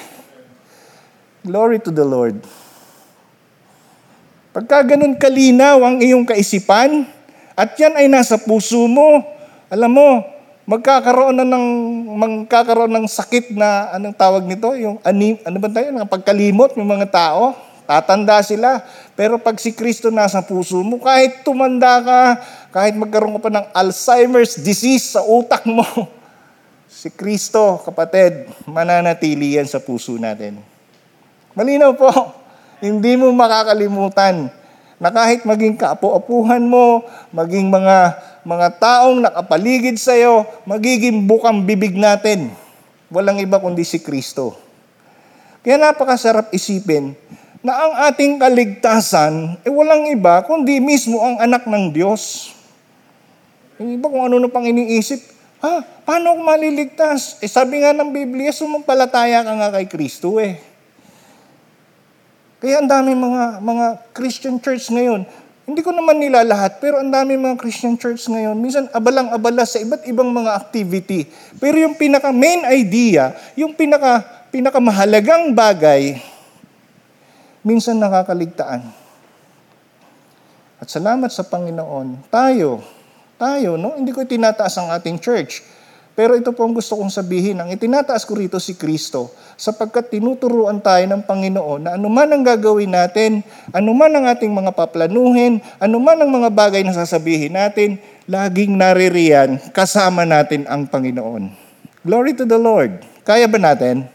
[1.47, 2.43] Glory to the Lord.
[4.51, 7.14] Pagka ganun kalinaw ang iyong kaisipan,
[7.55, 9.23] at yan ay nasa puso mo.
[9.71, 10.09] Alam mo,
[10.67, 11.67] magkakaroon na ng
[12.19, 16.83] magkakaroon ng sakit na anong tawag nito, yung anim, ano ba tayo, ng pagkalimot ng
[16.83, 17.55] mga tao.
[17.85, 18.83] Tatanda sila.
[19.15, 22.21] Pero pag si Kristo nasa puso mo, kahit tumanda ka,
[22.75, 25.85] kahit magkaroon ka pa ng Alzheimer's disease sa utak mo,
[26.91, 30.59] si Kristo, kapatid, mananatili yan sa puso natin.
[31.55, 32.11] Malinaw po,
[32.83, 34.64] hindi mo makakalimutan
[35.05, 41.93] na kahit maging kaapu-apuhan mo, maging mga, mga taong nakapaligid sa iyo, magiging bukang bibig
[41.93, 42.49] natin.
[43.13, 44.57] Walang iba kundi si Kristo.
[45.61, 47.13] Kaya napakasarap isipin
[47.61, 52.57] na ang ating kaligtasan, eh walang iba kundi mismo ang anak ng Diyos.
[53.77, 55.21] Yung iba kung ano na pang iniisip,
[55.61, 57.37] ha, paano ako maliligtas?
[57.45, 60.57] Eh sabi nga ng Biblia, sumampalataya ka nga kay Kristo eh.
[62.63, 65.27] Kaya ang dami mga, mga Christian church ngayon,
[65.65, 69.81] hindi ko naman nila lahat, pero ang dami mga Christian church ngayon, minsan abalang-abala sa
[69.81, 71.25] iba't ibang mga activity.
[71.57, 74.21] Pero yung pinaka main idea, yung pinaka
[74.53, 76.21] pinakamahalagang bagay,
[77.65, 78.85] minsan nakakaligtaan.
[80.77, 82.85] At salamat sa Panginoon, tayo,
[83.41, 83.97] tayo, no?
[83.97, 85.65] Hindi ko tinataas ang ating church.
[86.15, 87.59] Pero ito po ang gusto kong sabihin.
[87.59, 92.95] Ang itinataas ko rito si Kristo sapagkat tinuturuan tayo ng Panginoon na anuman ang gagawin
[92.95, 93.43] natin,
[93.75, 97.99] anuman ang ating mga paplanuhin, anuman ang mga bagay na sasabihin natin,
[98.31, 101.51] laging naririyan kasama natin ang Panginoon.
[102.07, 103.03] Glory to the Lord.
[103.27, 104.07] Kaya ba natin?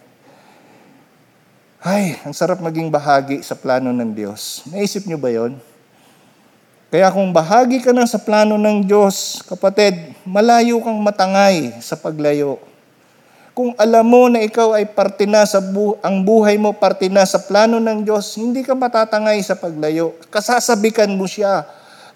[1.84, 4.64] Ay, ang sarap maging bahagi sa plano ng Diyos.
[4.72, 5.60] Naisip niyo ba yon?
[6.90, 12.58] Kaya kung bahagi ka na sa plano ng Diyos, kapatid, malayo kang matangay sa paglayo.
[13.54, 17.22] Kung alam mo na ikaw ay parte na sa bu- ang buhay mo parte na
[17.22, 20.18] sa plano ng Diyos, hindi ka matatangay sa paglayo.
[20.34, 21.62] Kasasabikan mo siya.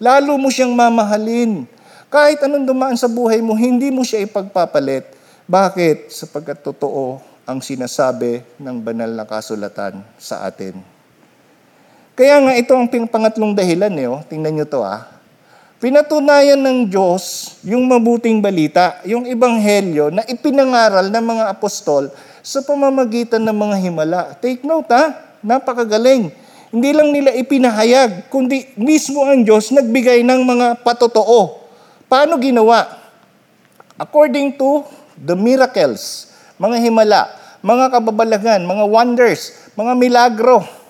[0.02, 1.70] Lalo mo siyang mamahalin.
[2.10, 5.06] Kahit anong dumaan sa buhay mo, hindi mo siya ipagpapalit.
[5.46, 6.10] Bakit?
[6.10, 10.93] Sapagkat totoo ang sinasabi ng banal na kasulatan sa atin.
[12.14, 14.22] Kaya nga ito ang pangatlong dahilan eh, oh.
[14.22, 15.03] tingnan nyo to ah.
[15.83, 23.42] Pinatunayan ng Diyos yung mabuting balita, yung ebanghelyo na ipinangaral ng mga apostol sa pamamagitan
[23.42, 24.20] ng mga himala.
[24.38, 26.31] Take note ha, napakagaling.
[26.70, 31.66] Hindi lang nila ipinahayag, kundi mismo ang Diyos nagbigay ng mga patotoo.
[32.07, 32.94] Paano ginawa?
[33.98, 34.87] According to
[35.18, 36.31] the miracles,
[36.62, 37.27] mga himala,
[37.59, 40.84] mga kababalagan, mga wonders, mga milagro,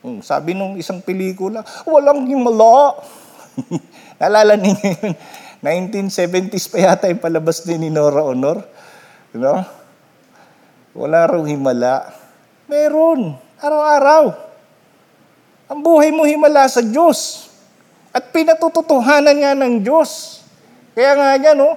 [0.00, 2.96] Hmm, sabi nung isang pelikula, walang himala.
[4.20, 5.14] Naalala ninyo yun?
[5.60, 8.64] 1970s pa yata yung palabas din ni Nora Honor.
[9.36, 9.60] You know?
[10.96, 12.08] Wala raw himala.
[12.64, 13.36] Meron.
[13.60, 14.24] Araw-araw.
[15.68, 17.52] Ang buhay mo himala sa Diyos.
[18.10, 20.40] At pinatututuhanan nga ng Diyos.
[20.96, 21.76] Kaya nga yan, no?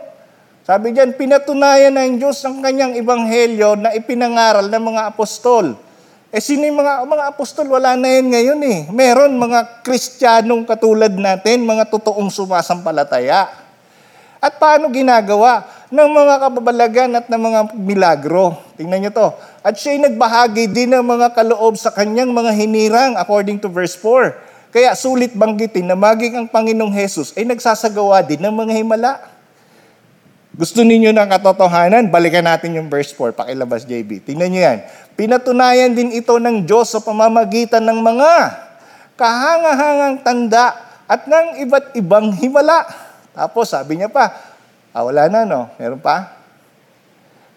[0.64, 5.76] Sabi diyan, pinatunayan ng Diyos ang kanyang ebanghelyo na ipinangaral ng mga apostol.
[6.34, 7.70] Eh sino yung mga, mga apostol?
[7.70, 8.80] Wala na yan ngayon eh.
[8.90, 13.54] Meron mga kristyanong katulad natin, mga totoong sumasampalataya.
[14.42, 15.62] At paano ginagawa?
[15.94, 18.58] Ng mga kababalagan at ng mga milagro.
[18.74, 19.30] Tingnan nyo to.
[19.62, 24.74] At siya'y nagbahagi din ng mga kaloob sa kanyang mga hinirang according to verse 4.
[24.74, 29.22] Kaya sulit banggitin na maging ang Panginoong Hesus ay nagsasagawa din ng mga himala.
[30.54, 32.14] Gusto ninyo ng katotohanan?
[32.14, 33.34] Balikan natin yung verse 4.
[33.34, 34.22] Pakilabas, JB.
[34.22, 34.80] Tingnan nyo yan.
[35.18, 38.32] Pinatunayan din ito ng Diyos sa pamamagitan ng mga
[39.18, 40.78] kahangahangang tanda
[41.10, 42.86] at ng iba't ibang himala.
[43.34, 44.30] Tapos sabi niya pa,
[44.94, 46.38] ah, wala na no, meron pa?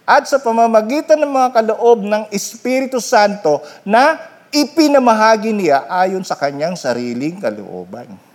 [0.09, 4.17] At sa pamamagitan ng mga kaloob ng Espiritu Santo na
[4.49, 8.26] ipinamahagi niya ayon sa kanyang sariling kalooban.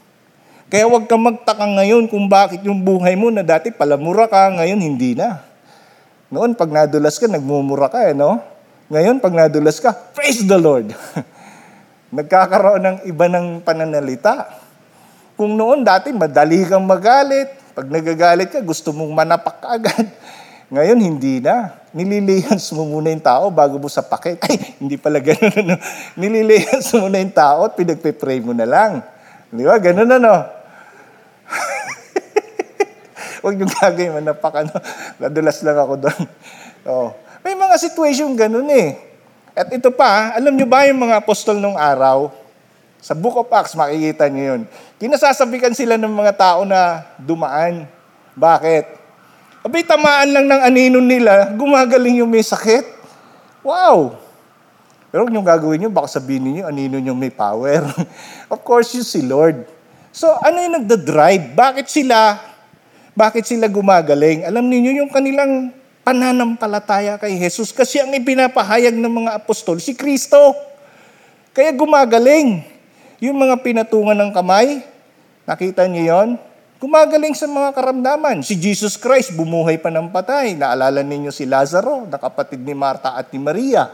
[0.71, 4.79] Kaya huwag kang magtaka ngayon kung bakit yung buhay mo na dati palamura ka, ngayon
[4.79, 5.43] hindi na.
[6.31, 8.39] Noon, pag nadulas ka, nagmumura ka eh, no?
[8.87, 10.95] Ngayon, pag nadulas ka, praise the Lord.
[12.15, 14.47] Nagkakaroon ng iba ng pananalita.
[15.35, 20.07] Kung noon dati madali kang magalit, pag nagagalit ka gusto mong manapak agad.
[20.75, 21.83] Ngayon hindi na.
[21.91, 24.39] Nililihans mo muna yung tao bago mo sa pakit.
[24.47, 25.51] Ay, hindi pala ganun.
[25.51, 25.75] Ano.
[26.19, 29.03] Nililihans mo muna yung tao at pinagpe-pray mo na lang.
[29.51, 29.75] Di ba?
[29.75, 30.60] Ganun ano.
[33.41, 34.73] Huwag niyong gagawin, manapak ano.
[35.17, 36.21] Nadulas lang ako doon.
[36.85, 37.09] Oh.
[37.41, 39.01] May mga situation ganun eh.
[39.57, 42.29] At ito pa, alam niyo ba yung mga apostol nung araw?
[43.01, 44.61] Sa Book of Acts, makikita niyo yun.
[45.01, 47.89] Kinasasabikan sila ng mga tao na dumaan.
[48.37, 48.85] Bakit?
[49.65, 52.85] Abay, tamaan lang ng anino nila, gumagaling yung may sakit.
[53.65, 54.17] Wow!
[55.09, 57.83] Pero kung yung gagawin nyo, baka sabihin niyo anino nyo may power.
[58.53, 59.65] of course, yung si Lord.
[60.13, 61.51] So, ano yung nagda-drive?
[61.57, 62.39] Bakit sila,
[63.11, 64.47] bakit sila gumagaling?
[64.47, 70.37] Alam niyo yung kanilang pananampalataya kay Jesus kasi ang ipinapahayag ng mga apostol, si Kristo.
[71.51, 72.63] Kaya gumagaling.
[73.21, 74.81] Yung mga pinatungan ng kamay,
[75.45, 76.29] nakita niyo yon?
[76.81, 78.41] Gumagaling sa mga karamdaman.
[78.41, 80.57] Si Jesus Christ bumuhay pa ng patay.
[80.57, 83.85] Naalala ninyo si Lazaro, na kapatid ni Marta at ni Maria.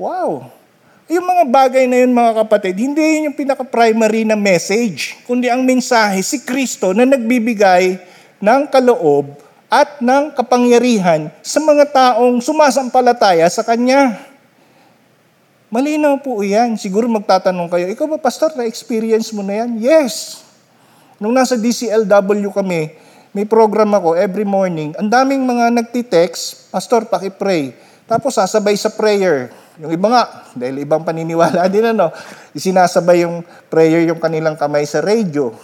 [0.00, 0.57] Wow!
[1.08, 5.64] Yung mga bagay na yun mga kapatid, hindi yun yung pinaka-primary na message, kundi ang
[5.64, 7.96] mensahe si Kristo na nagbibigay
[8.44, 9.32] ng kaloob
[9.72, 14.20] at ng kapangyarihan sa mga taong sumasampalataya sa Kanya.
[15.72, 16.76] Malinaw po yan.
[16.76, 19.80] Siguro magtatanong kayo, ikaw ba pastor, na-experience mo na yan?
[19.80, 20.44] Yes!
[21.16, 22.92] Nung nasa DCLW kami,
[23.32, 24.92] may program ako every morning.
[25.00, 27.72] Ang daming mga nagtitext, Pastor, paki-pray.
[28.04, 29.52] Tapos sasabay sa prayer.
[29.78, 30.22] Yung iba nga,
[30.58, 32.10] dahil ibang paniniwala din ano,
[32.50, 35.54] isinasabay yung prayer yung kanilang kamay sa radio.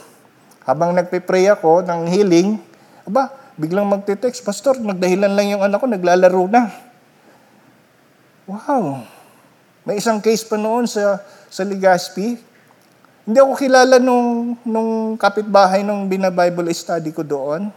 [0.63, 2.57] Habang nagpe-pray ako ng healing,
[3.05, 6.71] aba, biglang magte-text, Pastor, nagdahilan lang yung anak ko, naglalaro na.
[8.47, 9.03] Wow!
[9.85, 12.39] May isang case pa noon sa, sa Legazpi,
[13.25, 17.73] hindi ako kilala nung, nung kapitbahay nung bina-Bible study ko doon.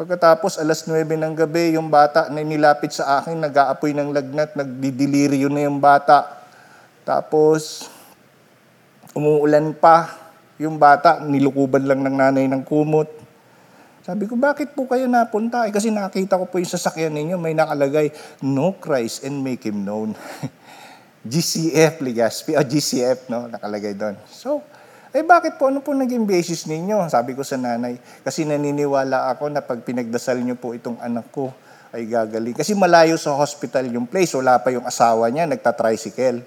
[0.00, 5.52] Pagkatapos, alas 9 ng gabi, yung bata na nilapit sa akin, nag-aapoy ng lagnat, nagdidilirio
[5.52, 6.40] na yung bata.
[7.04, 7.84] Tapos,
[9.12, 10.16] umuulan pa.
[10.56, 13.12] Yung bata, nilukuban lang ng nanay ng kumot.
[14.00, 15.68] Sabi ko, bakit po kayo napunta?
[15.68, 18.08] Eh, kasi nakita ko po yung sasakyan ninyo, may nakalagay,
[18.40, 20.16] No Christ and make Him known.
[21.28, 24.16] GCF Legazpi, o GCF, no, nakalagay doon.
[24.32, 24.64] So,
[25.10, 27.02] eh bakit po, ano po naging basis ninyo?
[27.10, 31.50] Sabi ko sa nanay, kasi naniniwala ako na pag pinagdasal niyo po itong anak ko,
[31.90, 32.54] ay gagaling.
[32.54, 36.46] Kasi malayo sa hospital yung place, wala pa yung asawa niya, nagta-tricycle.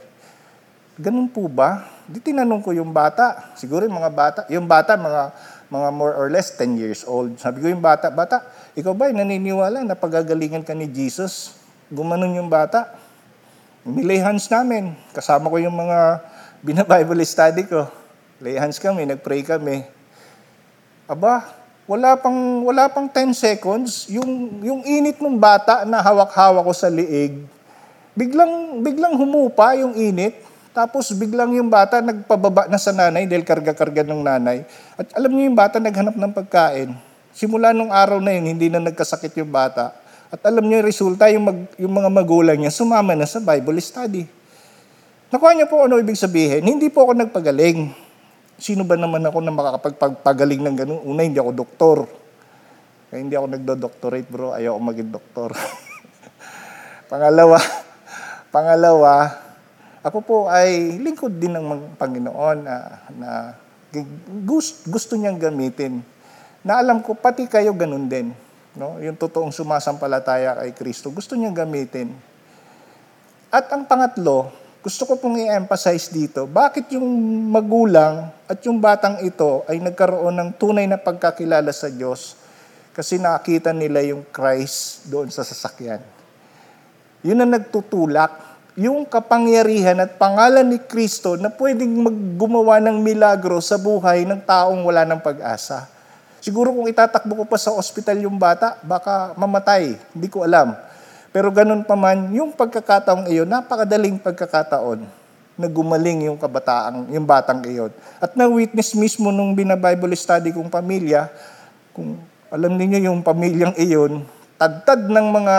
[0.95, 1.83] Ganun po ba?
[2.07, 3.51] Di tinanong ko yung bata.
[3.59, 5.21] Siguro yung mga bata, yung bata, mga,
[5.67, 7.35] mga more or less 10 years old.
[7.43, 8.47] Sabi ko yung bata, bata,
[8.79, 11.59] ikaw ba naniniwala na pagagalingan ka ni Jesus?
[11.91, 12.95] Gumanon yung bata.
[13.83, 14.95] Nilay hands namin.
[15.11, 16.23] Kasama ko yung mga
[16.63, 18.02] bina-Bible study ko.
[18.43, 19.87] Lay hands kami, nag-pray kami.
[21.07, 21.47] Aba,
[21.87, 26.91] wala pang wala pang 10 seconds, yung yung init ng bata na hawak-hawak ko sa
[26.91, 27.39] liig,
[28.11, 30.35] biglang biglang humupa yung init.
[30.75, 34.67] Tapos biglang yung bata nagpababa na sa nanay dahil karga-karga ng nanay.
[34.99, 36.97] At alam niyo yung bata naghanap ng pagkain.
[37.31, 39.95] Simula nung araw na yun, hindi na nagkasakit yung bata.
[40.33, 43.77] At alam niyo yung resulta, yung, mag, yung mga magulang niya sumama na sa Bible
[43.85, 44.25] study.
[45.29, 46.65] Nakuha niyo po ano ibig sabihin?
[46.65, 48.02] Hindi po ako nagpagaling.
[48.63, 51.03] Sino ba naman ako na makakapagpagaling ng ganun?
[51.03, 51.97] Una, hindi ako doktor.
[53.11, 55.49] Kaya hindi ako nagdo-doctorate bro, ayaw ako maging doktor.
[57.11, 57.59] pangalawa,
[58.55, 59.13] pangalawa,
[59.99, 62.75] ako po ay lingkod din ng Panginoon na,
[63.11, 63.29] na
[64.47, 65.99] gusto, gusto niyang gamitin.
[66.63, 68.31] Na alam ko, pati kayo ganun din
[68.77, 68.97] no?
[69.01, 72.13] yung totoong sumasampalataya kay Kristo, gusto niya gamitin.
[73.53, 74.49] At ang pangatlo,
[74.83, 77.07] gusto ko pong i-emphasize dito, bakit yung
[77.47, 82.35] magulang at yung batang ito ay nagkaroon ng tunay na pagkakilala sa Diyos
[82.91, 86.03] kasi nakita nila yung Christ doon sa sasakyan.
[87.23, 88.35] Yun ang nagtutulak,
[88.75, 94.83] yung kapangyarihan at pangalan ni Kristo na pwedeng maggumawa ng milagro sa buhay ng taong
[94.83, 95.87] wala ng pag-asa.
[96.43, 99.95] Siguro kung itatakbo ko pa sa ospital yung bata, baka mamatay.
[100.11, 100.75] Hindi ko alam.
[101.33, 105.01] Pero ganun pa man, yung pagkakataong iyon, napakadaling pagkakataon
[105.57, 107.89] na gumaling yung kabataang, yung batang iyon.
[108.21, 111.33] At na-witness mismo nung bina-Bible study kong pamilya,
[111.89, 112.21] kung
[112.53, 114.21] alam niyo yung pamilyang iyon,
[114.61, 115.55] tagtad ng mga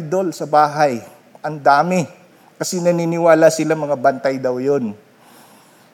[0.00, 1.04] idol sa bahay.
[1.44, 2.08] Ang dami.
[2.58, 4.96] Kasi naniniwala sila mga bantay daw yon.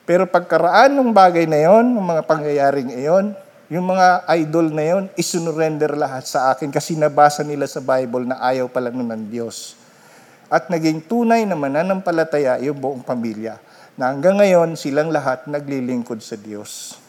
[0.07, 3.37] Pero pagkaraan ng bagay na yon, ng mga pangyayaring iyon,
[3.75, 8.39] yung mga idol na yon, isunurrender lahat sa akin kasi nabasa nila sa Bible na
[8.39, 9.75] ayaw pala nun ng Diyos.
[10.47, 13.59] At naging tunay na mananampalataya yung buong pamilya.
[13.95, 16.99] na hanggang ngayon silang lahat naglilingkod sa Diyos.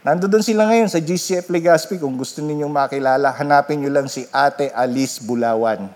[0.00, 2.00] Nandoon sila ngayon sa GCF Legazpi.
[2.00, 5.92] Kung gusto ninyong makilala, hanapin nyo lang si Ate Alice Bulawan.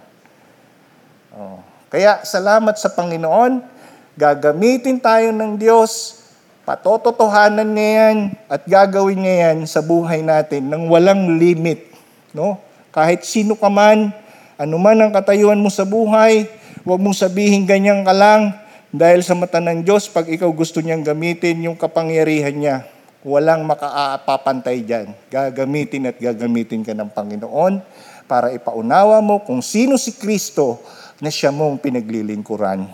[1.33, 1.65] Oh.
[1.89, 3.65] Kaya salamat sa Panginoon.
[4.13, 6.22] Gagamitin tayo ng Diyos.
[6.63, 11.91] Patototohanan niya yan at gagawin niya yan sa buhay natin ng walang limit.
[12.31, 12.63] No?
[12.95, 14.15] Kahit sino ka man,
[14.55, 16.47] anuman ang katayuan mo sa buhay,
[16.87, 18.55] huwag mong sabihin ganyan ka lang
[18.95, 22.77] dahil sa mata ng Diyos, pag ikaw gusto niyang gamitin yung kapangyarihan niya,
[23.25, 25.17] walang makaapapantay dyan.
[25.33, 27.81] Gagamitin at gagamitin ka ng Panginoon
[28.29, 30.79] para ipaunawa mo kung sino si Kristo
[31.19, 32.85] na siya mong pinaglilingkuran.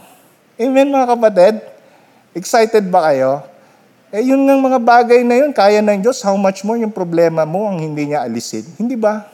[0.56, 1.54] Amen mga kapatid?
[2.32, 3.57] Excited ba kayo?
[4.08, 7.44] Eh yun ng mga bagay na yun, kaya ng Diyos, how much more yung problema
[7.44, 8.64] mo ang hindi niya alisin.
[8.80, 9.28] Hindi ba?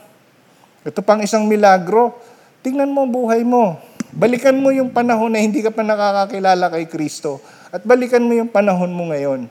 [0.83, 2.19] Ito pang isang milagro.
[2.59, 3.79] Tingnan mo ang buhay mo.
[4.11, 7.39] Balikan mo yung panahon na hindi ka pa nakakakilala kay Kristo.
[7.71, 9.47] At balikan mo yung panahon mo ngayon.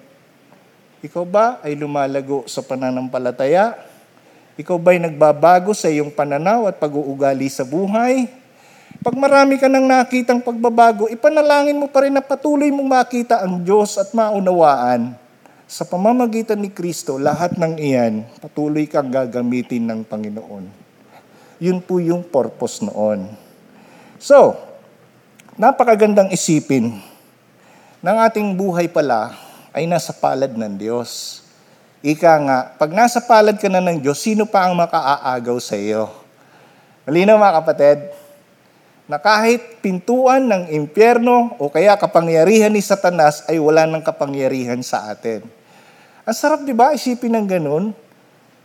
[0.99, 3.79] Ikaw ba ay lumalago sa pananampalataya?
[4.59, 8.27] Ikaw ba ay nagbabago sa iyong pananaw at pag-uugali sa buhay?
[9.03, 13.59] Pag marami ka nang nakitang pagbabago, ipanalangin mo pa rin na patuloy mong makita ang
[13.59, 15.19] Diyos at maunawaan.
[15.67, 20.71] Sa pamamagitan ni Kristo, lahat ng iyan, patuloy kang gagamitin ng Panginoon.
[21.59, 23.27] Yun po yung purpose noon.
[24.23, 24.55] So,
[25.59, 26.95] napakagandang isipin
[27.99, 29.35] ng ating buhay pala
[29.75, 31.43] ay nasa palad ng Diyos.
[31.99, 36.07] Ika nga, pag nasa palad ka na ng Diyos, sino pa ang makaaagaw sa iyo?
[37.03, 38.22] Malinaw mga kapatid,
[39.09, 45.11] na kahit pintuan ng impyerno o kaya kapangyarihan ni Satanas ay wala ng kapangyarihan sa
[45.11, 45.43] atin.
[46.23, 47.85] Ang sarap di ba isipin ng ganun?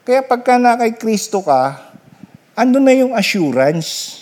[0.06, 1.90] Kaya pagka na kay Kristo ka,
[2.54, 4.18] ando na yung assurance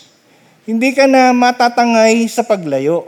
[0.67, 3.07] hindi ka na matatangay sa paglayo.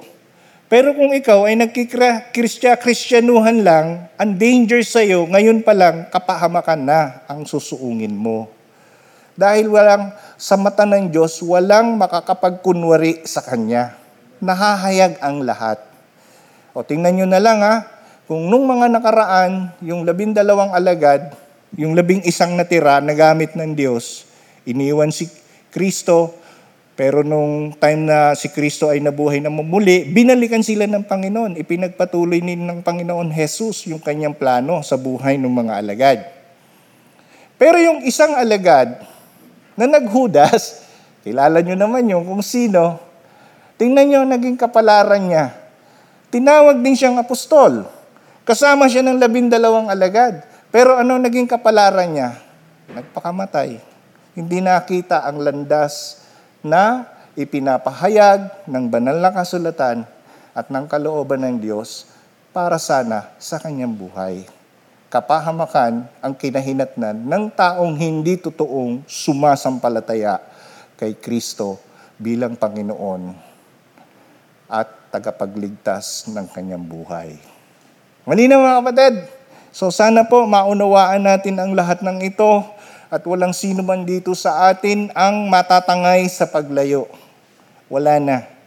[0.72, 7.20] Pero kung ikaw ay nagkikristya-kristyanuhan lang, ang danger sa iyo, ngayon pa lang, kapahamakan na
[7.28, 8.48] ang susuungin mo.
[9.40, 13.96] Dahil walang, sa mata ng Diyos, walang makakapagkunwari sa Kanya.
[14.44, 15.80] Nahahayag ang lahat.
[16.76, 17.88] O tingnan nyo na lang ha,
[18.28, 21.32] kung nung mga nakaraan, yung labindalawang alagad,
[21.80, 24.28] yung labing isang natira na gamit ng Diyos,
[24.68, 25.32] iniwan si
[25.72, 26.36] Kristo,
[27.00, 31.56] pero nung time na si Kristo ay nabuhay na muli, binalikan sila ng Panginoon.
[31.56, 36.20] Ipinagpatuloy ni ng Panginoon Jesus yung kanyang plano sa buhay ng mga alagad.
[37.56, 39.09] Pero yung isang alagad
[39.80, 40.84] na naghudas,
[41.24, 43.00] kilala nyo naman yung kung sino,
[43.80, 45.56] tingnan nyo naging kapalaran niya.
[46.28, 47.88] Tinawag din siyang apostol.
[48.44, 50.44] Kasama siya ng labindalawang alagad.
[50.68, 52.36] Pero ano naging kapalaran niya?
[52.92, 53.80] Nagpakamatay.
[54.36, 56.28] Hindi nakita ang landas
[56.60, 57.08] na
[57.40, 60.04] ipinapahayag ng banal na kasulatan
[60.52, 62.04] at ng kalooban ng Diyos
[62.52, 64.59] para sana sa kanyang buhay.
[65.10, 70.38] Kapahamakan ang kinahinatnan ng taong hindi totoong sumasampalataya
[71.02, 71.82] kay Kristo
[72.22, 73.34] bilang Panginoon
[74.70, 77.42] at tagapagligtas ng kanyang buhay.
[78.30, 79.16] Malinaw mga kapatid,
[79.74, 82.62] so sana po maunawaan natin ang lahat ng ito
[83.10, 87.10] at walang sino man dito sa atin ang matatangay sa paglayo.
[87.90, 88.59] Wala na.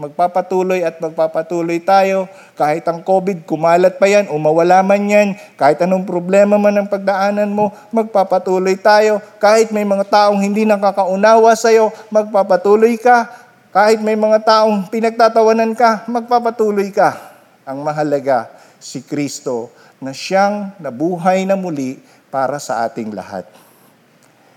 [0.00, 2.24] Magpapatuloy at magpapatuloy tayo.
[2.56, 5.36] Kahit ang COVID, kumalat pa yan o mawala man yan.
[5.60, 9.20] Kahit anong problema man ang pagdaanan mo, magpapatuloy tayo.
[9.36, 13.28] Kahit may mga taong hindi nakakaunawa sa'yo, magpapatuloy ka.
[13.76, 17.20] Kahit may mga taong pinagtatawanan ka, magpapatuloy ka.
[17.68, 18.48] Ang mahalaga,
[18.80, 19.68] si Kristo
[20.00, 22.00] na siyang nabuhay na muli
[22.32, 23.44] para sa ating lahat.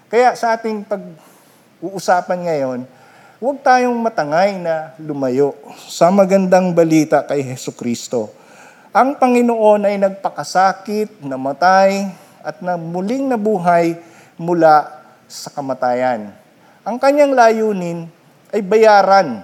[0.07, 2.79] Kaya sa ating pag-uusapan ngayon,
[3.43, 5.51] huwag tayong matangay na lumayo
[5.91, 8.31] sa magandang balita kay Heso Kristo.
[8.95, 12.07] Ang Panginoon ay nagpakasakit, namatay,
[12.39, 13.99] at na muling nabuhay
[14.39, 14.87] mula
[15.27, 16.31] sa kamatayan.
[16.87, 18.07] Ang kanyang layunin
[18.55, 19.43] ay bayaran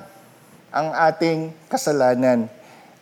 [0.72, 2.48] ang ating kasalanan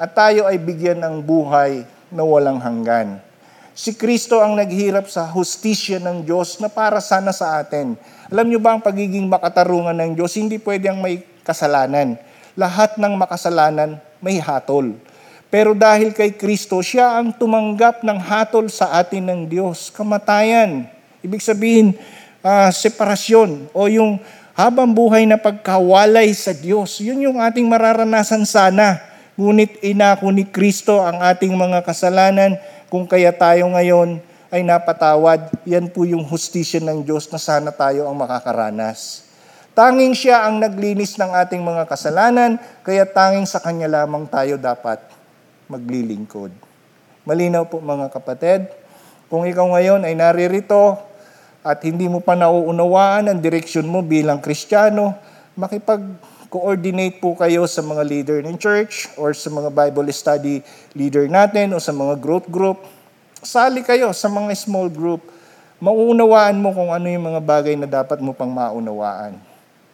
[0.02, 3.22] at tayo ay bigyan ng buhay na walang hanggan.
[3.78, 7.93] Si Kristo ang naghirap sa hustisya ng Diyos na para sana sa atin.
[8.28, 12.20] Alam niyo ba ang pagiging makatarungan ng Diyos, hindi pwedeng may kasalanan.
[12.60, 15.00] Lahat ng makasalanan may hatol.
[15.48, 20.92] Pero dahil kay Kristo, siya ang tumanggap ng hatol sa atin ng Diyos, kamatayan.
[21.24, 21.96] Ibig sabihin,
[22.44, 24.20] uh, separasyon o yung
[24.52, 27.00] habang buhay na pagkawalay sa Diyos.
[27.00, 29.00] Yun yung ating mararanasan sana.
[29.40, 32.60] Ngunit inako ni Kristo ang ating mga kasalanan
[32.92, 38.08] kung kaya tayo ngayon ay napatawad, yan po yung hustisya ng Diyos na sana tayo
[38.08, 39.28] ang makakaranas.
[39.78, 44.98] Tanging siya ang naglinis ng ating mga kasalanan, kaya tanging sa Kanya lamang tayo dapat
[45.70, 46.50] maglilingkod.
[47.28, 48.72] Malinaw po mga kapatid,
[49.28, 50.95] kung ikaw ngayon ay naririto
[51.60, 55.12] at hindi mo pa nauunawaan ang direksyon mo bilang Kristiyano,
[55.60, 60.64] makipag-coordinate po kayo sa mga leader ng church or sa mga Bible study
[60.95, 62.82] leader natin o sa mga growth group.
[63.48, 65.24] Sali kayo sa mga small group.
[65.80, 69.39] Mauunawaan mo kung ano yung mga bagay na dapat mo pang maunawaan.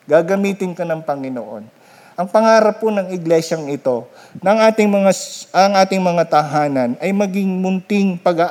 [0.10, 1.62] Gagamitin ka ng Panginoon.
[2.18, 4.10] Ang pangarap po ng iglesyang ito,
[4.42, 5.12] ng ating mga,
[5.54, 8.42] ang ating mga tahanan, ay maging munting pag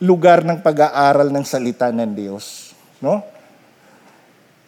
[0.00, 2.72] lugar ng pag-aaral ng salita ng Diyos.
[3.04, 3.20] No?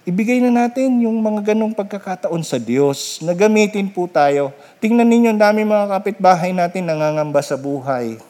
[0.04, 4.52] Ibigay na natin yung mga ganong pagkakataon sa Diyos na gamitin po tayo.
[4.76, 8.20] Tingnan ninyo, ang daming mga kapitbahay natin nangangamba sa buhay.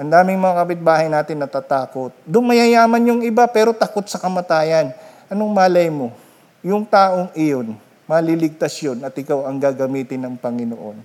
[0.00, 2.16] Ang daming mga kapitbahay natin natatakot.
[2.24, 4.96] Dumayayaman yung iba pero takot sa kamatayan.
[5.28, 6.16] Anong malay mo?
[6.64, 7.76] Yung taong iyon,
[8.08, 11.04] maliligtas yun at ikaw ang gagamitin ng Panginoon.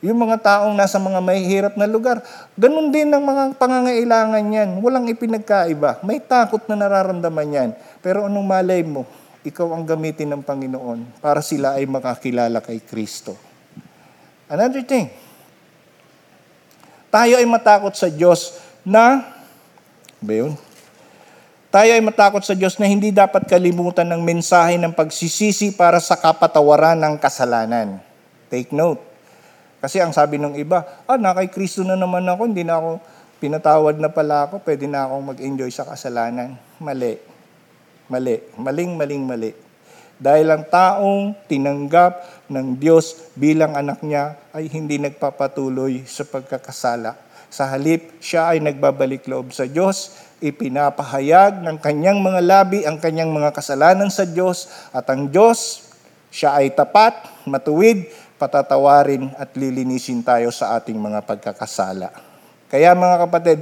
[0.00, 2.24] Yung mga taong nasa mga mahihirap na lugar,
[2.56, 4.70] ganun din ang mga pangangailangan yan.
[4.80, 6.00] Walang ipinagkaiba.
[6.00, 7.70] May takot na nararamdaman yan.
[8.00, 9.04] Pero anong malay mo?
[9.44, 13.36] Ikaw ang gamitin ng Panginoon para sila ay makakilala kay Kristo.
[14.48, 15.12] Another thing,
[17.12, 19.20] tayo ay matakot sa Diyos na,
[20.16, 20.56] ba yun?
[21.72, 26.16] Tayo ay matakot sa Diyos na hindi dapat kalimutan ng mensahe ng pagsisisi para sa
[26.16, 28.00] kapatawaran ng kasalanan.
[28.48, 29.00] Take note.
[29.80, 33.00] Kasi ang sabi ng iba, ah, na kay Kristo na naman ako, hindi na ako,
[33.40, 36.60] pinatawad na pala ako, pwede na akong mag-enjoy sa kasalanan.
[36.76, 37.16] Mali.
[38.06, 38.36] Mali.
[38.60, 39.50] Maling, maling, mali.
[40.20, 47.16] Dahil ang taong tinanggap ng Diyos bilang anak niya ay hindi nagpapatuloy sa pagkakasala.
[47.52, 53.30] Sa halip, siya ay nagbabalik loob sa Diyos ipinapahayag ng kanyang mga labi ang kanyang
[53.30, 55.86] mga kasalanan sa Diyos at ang Diyos,
[56.34, 57.14] siya ay tapat,
[57.46, 58.10] matuwid,
[58.42, 62.10] patatawarin at lilinisin tayo sa ating mga pagkakasala.
[62.66, 63.58] Kaya mga kapatid,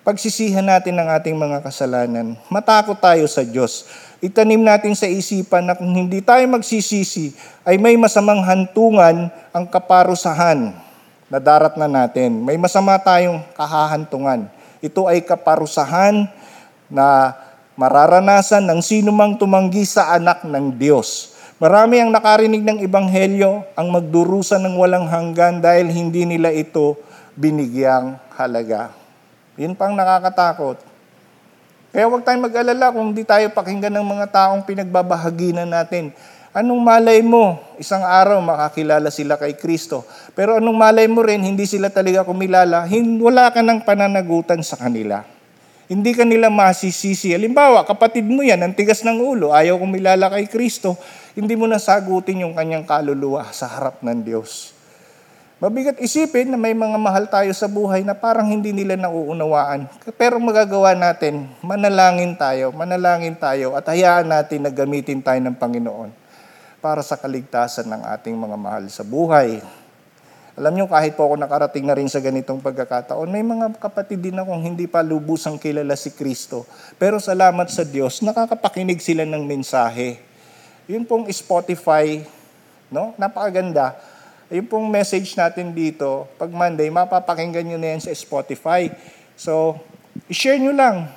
[0.00, 3.84] pagsisihan natin ang ating mga kasalanan, matakot tayo sa Diyos.
[4.22, 7.34] Itanim natin sa isipan na kung hindi tayo magsisisi,
[7.66, 10.70] ay may masamang hantungan ang kaparusahan
[11.26, 12.38] na darat na natin.
[12.38, 14.46] May masama tayong kahahantungan
[14.82, 16.26] ito ay kaparusahan
[16.90, 17.38] na
[17.78, 21.38] mararanasan ng sinumang tumanggi sa anak ng Diyos.
[21.62, 26.98] Marami ang nakarinig ng Ebanghelyo ang magdurusa ng walang hanggan dahil hindi nila ito
[27.38, 28.90] binigyang halaga.
[29.54, 30.91] Yun pang nakakatakot.
[31.92, 36.08] Kaya huwag tayong mag-alala kung hindi tayo pakinggan ng mga taong pinagbabahaginan natin.
[36.56, 40.00] Anong malay mo, isang araw makakilala sila kay Kristo.
[40.32, 42.88] Pero anong malay mo rin, hindi sila talaga kumilala,
[43.20, 45.20] wala ka ng pananagutan sa kanila.
[45.84, 47.36] Hindi ka nila masisisi.
[47.36, 50.96] Halimbawa, kapatid mo yan, ang tigas ng ulo, ayaw kumilala kay Kristo,
[51.36, 54.71] hindi mo nasagutin yung kanyang kaluluwa sa harap ng Diyos.
[55.62, 59.86] Mabigat isipin na may mga mahal tayo sa buhay na parang hindi nila nauunawaan.
[60.18, 66.10] Pero magagawa natin, manalangin tayo, manalangin tayo at hayaan natin na gamitin tayo ng Panginoon
[66.82, 69.62] para sa kaligtasan ng ating mga mahal sa buhay.
[70.58, 74.34] Alam niyo, kahit po ako nakarating na rin sa ganitong pagkakataon, may mga kapatid din
[74.34, 76.66] akong hindi pa lubusang kilala si Kristo.
[76.98, 80.18] Pero salamat sa Diyos, nakakapakinig sila ng mensahe.
[80.90, 82.18] Yun pong Spotify,
[82.90, 83.14] no?
[83.14, 84.11] napakaganda.
[84.52, 88.92] Yung pong message natin dito, pag Monday, mapapakinggan nyo na yan sa Spotify.
[89.32, 89.80] So,
[90.28, 91.08] i-share nyo lang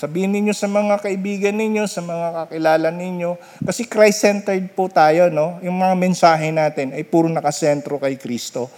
[0.00, 3.36] Sabihin ninyo sa mga kaibigan ninyo, sa mga kakilala ninyo.
[3.60, 5.60] Kasi Christ-centered po tayo, no?
[5.60, 8.72] Yung mga mensahe natin ay puro nakasentro kay Kristo.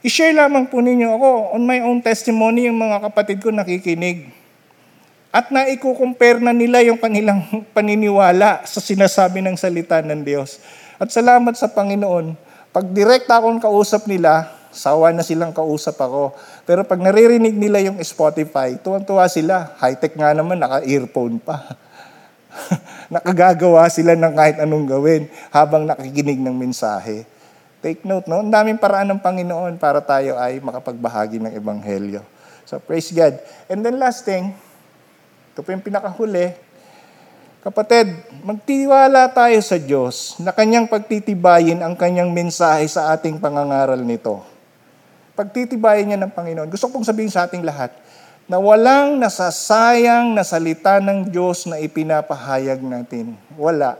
[0.00, 4.32] I-share lamang po ninyo ako, on my own testimony, yung mga kapatid ko nakikinig.
[5.28, 7.44] At naiko-compare na nila yung kanilang
[7.76, 10.64] paniniwala sa sinasabi ng salita ng Diyos.
[10.96, 16.36] At salamat sa Panginoon, pag direkta akong kausap nila, Sawa na silang kausap ako.
[16.68, 19.72] Pero pag naririnig nila yung Spotify, tuwang-tuwa sila.
[19.80, 21.74] High-tech nga naman, naka-earphone pa.
[23.14, 27.24] Nakagagawa sila ng kahit anong gawin habang nakikinig ng mensahe.
[27.80, 28.44] Take note, no?
[28.44, 32.20] Ang daming paraan ng Panginoon para tayo ay makapagbahagi ng Ebanghelyo.
[32.68, 33.40] So, praise God.
[33.72, 34.52] And then last thing,
[35.54, 36.52] ito po yung pinakahuli,
[37.58, 38.14] Kapatid,
[38.46, 44.58] magtiwala tayo sa Diyos na kanyang pagtitibayin ang kanyang mensahe sa ating pangangaral nito
[45.38, 46.66] pagtitibayin niya ng Panginoon.
[46.66, 47.94] Gusto kong sabihin sa ating lahat
[48.50, 53.38] na walang nasasayang na salita ng Diyos na ipinapahayag natin.
[53.54, 53.94] Wala.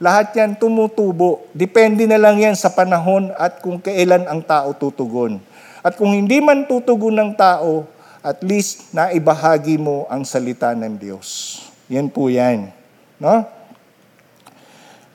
[0.00, 1.44] Lahat yan tumutubo.
[1.52, 5.44] Depende na lang yan sa panahon at kung kailan ang tao tutugon.
[5.84, 7.84] At kung hindi man tutugon ng tao,
[8.24, 11.55] at least naibahagi mo ang salita ng Diyos.
[11.86, 12.74] Yan po yan.
[13.22, 13.46] No?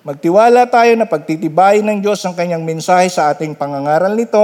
[0.01, 4.41] Magtiwala tayo na pagtitibayin ng Diyos ang kanyang mensahe sa ating pangangaral nito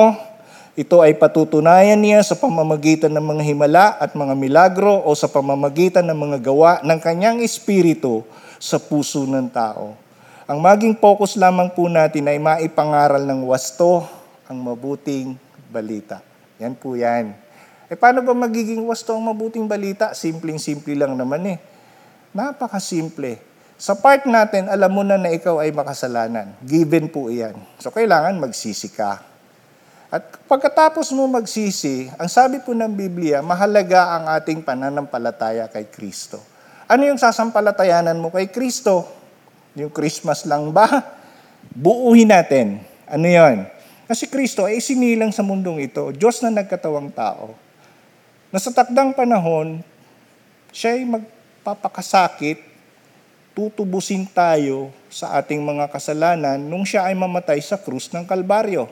[0.77, 6.05] Ito ay patutunayan niya sa pamamagitan ng mga himala at mga milagro o sa pamamagitan
[6.05, 8.21] ng mga gawa ng kanyang espiritu
[8.61, 9.97] sa puso ng tao.
[10.45, 14.05] Ang maging focus lamang po natin ay maipangaral ng wasto
[14.45, 15.33] ang mabuting
[15.73, 16.21] balita.
[16.61, 17.33] Yan po yan.
[17.89, 20.13] E paano ba magiging wasto ang mabuting balita?
[20.13, 21.76] Simpleng-simple lang naman eh.
[22.35, 23.39] Napakasimple.
[23.77, 26.57] Sa part natin, alam mo na na ikaw ay makasalanan.
[26.65, 27.55] Given po iyan.
[27.77, 29.37] So kailangan magsisi ka
[30.07, 36.39] at pagkatapos mo magsisi, ang sabi po ng Biblia, mahalaga ang ating pananampalataya kay Kristo.
[36.87, 39.03] Ano yung sasampalatayanan mo kay Kristo?
[39.75, 40.87] Yung Christmas lang ba?
[41.75, 42.79] Buuhin natin.
[43.03, 43.67] Ano yon?
[44.07, 47.51] Kasi Kristo ay sinilang sa mundong ito, Diyos na nagkatawang tao.
[48.47, 49.83] Na sa takdang panahon,
[50.71, 51.03] siya ay
[51.67, 52.63] magpapakasakit,
[53.51, 58.87] tutubusin tayo sa ating mga kasalanan nung siya ay mamatay sa krus ng Kalbaryo.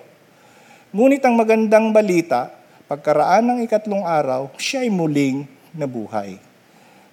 [0.91, 2.51] Ngunit ang magandang balita,
[2.91, 6.35] pagkaraan ng ikatlong araw, siya ay muling nabuhay.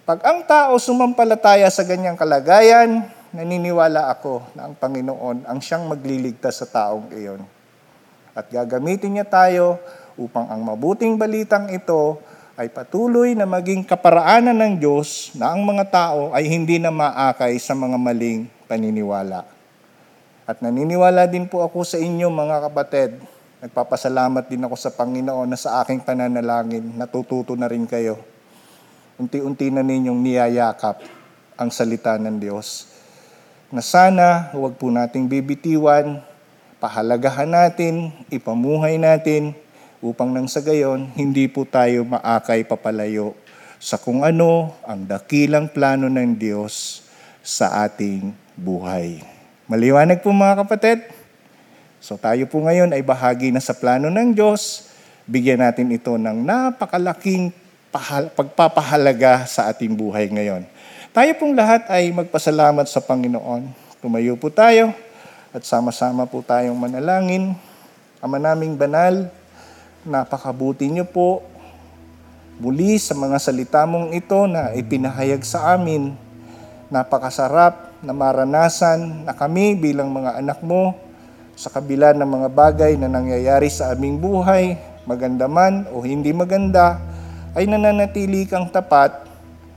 [0.03, 6.59] Pag ang tao sumampalataya sa ganyang kalagayan, naniniwala ako na ang Panginoon ang siyang magliligtas
[6.59, 7.39] sa taong iyon.
[8.35, 9.79] At gagamitin niya tayo
[10.19, 12.19] upang ang mabuting balitang ito
[12.53, 17.57] ay patuloy na maging kaparaanan ng Diyos na ang mga tao ay hindi na maakay
[17.57, 19.45] sa mga maling paniniwala.
[20.45, 23.17] At naniniwala din po ako sa inyo mga kapatid
[23.63, 28.19] Nagpapasalamat din ako sa Panginoon na sa aking pananalangin, natututo na rin kayo.
[29.15, 30.99] Unti-unti na ninyong niyayakap
[31.55, 32.91] ang salita ng Diyos.
[33.71, 36.19] Na sana huwag po nating bibitiwan,
[36.83, 39.55] pahalagahan natin, ipamuhay natin,
[40.03, 43.31] upang nang sa gayon, hindi po tayo maakay papalayo
[43.79, 47.07] sa kung ano ang dakilang plano ng Diyos
[47.39, 49.23] sa ating buhay.
[49.71, 51.07] Maliwanag po mga kapatid?
[52.03, 54.91] So tayo po ngayon ay bahagi na sa plano ng Diyos.
[55.23, 57.55] Bigyan natin ito ng napakalaking
[58.35, 60.67] pagpapahalaga sa ating buhay ngayon.
[61.15, 63.71] Tayo pong lahat ay magpasalamat sa Panginoon.
[64.03, 64.91] Tumayo po tayo
[65.55, 67.55] at sama-sama po tayong manalangin.
[68.19, 69.31] Ama naming banal,
[70.03, 71.43] napakabuti niyo po
[72.59, 76.13] muli sa mga salita mong ito na ipinahayag sa amin.
[76.91, 80.93] Napakasarap na maranasan na kami bilang mga anak mo
[81.55, 84.75] sa kabila ng mga bagay na nangyayari sa aming buhay,
[85.07, 86.99] maganda man o hindi maganda,
[87.53, 89.13] ay nananatili kang tapat,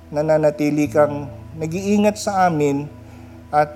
[0.09, 2.89] nananatili kang nag-iingat sa amin
[3.53, 3.69] at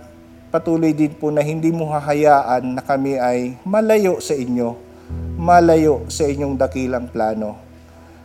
[0.51, 4.89] patuloy din po na hindi mo hahayaan na kami ay malayo sa inyo,
[5.40, 7.56] malayo sa inyong dakilang plano.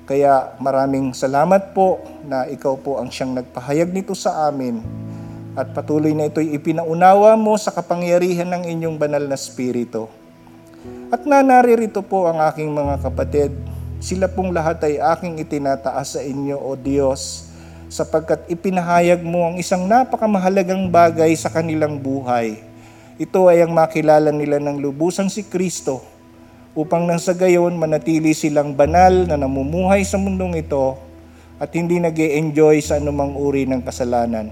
[0.05, 4.83] Kaya maraming salamat po na ikaw po ang siyang nagpahayag nito sa amin
[5.55, 10.11] at patuloy na ito'y ipinaunawa mo sa kapangyarihan ng inyong banal na spirito.
[11.09, 13.55] At na naririto po ang aking mga kapatid,
[14.03, 17.49] sila pong lahat ay aking itinataas sa inyo, O Diyos,
[17.89, 22.61] sapagkat ipinahayag mo ang isang napakamahalagang bagay sa kanilang buhay.
[23.15, 26.03] Ito ay ang makilala nila ng lubusan si Kristo,
[26.75, 30.99] upang nang sa gayon manatili silang banal na namumuhay sa mundong ito
[31.57, 34.51] at hindi nag enjoy sa anumang uri ng kasalanan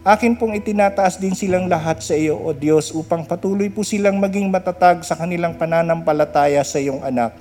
[0.00, 4.48] Akin pong itinataas din silang lahat sa iyo, O Diyos, upang patuloy po silang maging
[4.48, 7.36] matatag sa kanilang pananampalataya sa iyong anak.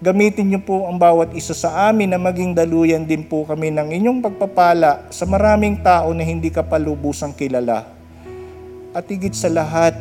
[0.00, 3.92] Gamitin niyo po ang bawat isa sa amin na maging daluyan din po kami ng
[3.92, 7.84] inyong pagpapala sa maraming tao na hindi ka palubusang kilala.
[8.96, 10.00] At higit sa lahat,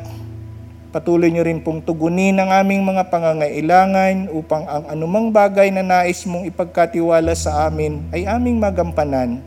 [0.95, 6.23] patuloy niyo rin pong tugunin ang aming mga pangangailangan upang ang anumang bagay na nais
[6.23, 9.43] mong ipagkatiwala sa amin ay aming magampanan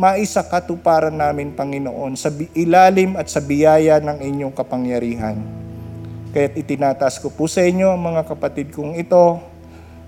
[0.00, 5.36] maisa katuparan namin, Panginoon, sa ilalim at sa biyaya ng inyong kapangyarihan.
[6.32, 9.44] Kaya't itinataas ko po sa inyo ang mga kapatid kong ito.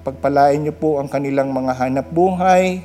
[0.00, 2.80] Pagpalain niyo po ang kanilang mga hanap buhay.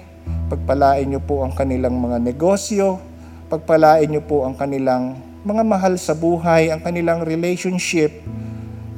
[0.52, 3.00] Pagpalain niyo po ang kanilang mga negosyo.
[3.48, 5.16] Pagpalain niyo po ang kanilang
[5.48, 8.20] mga mahal sa buhay, ang kanilang relationship,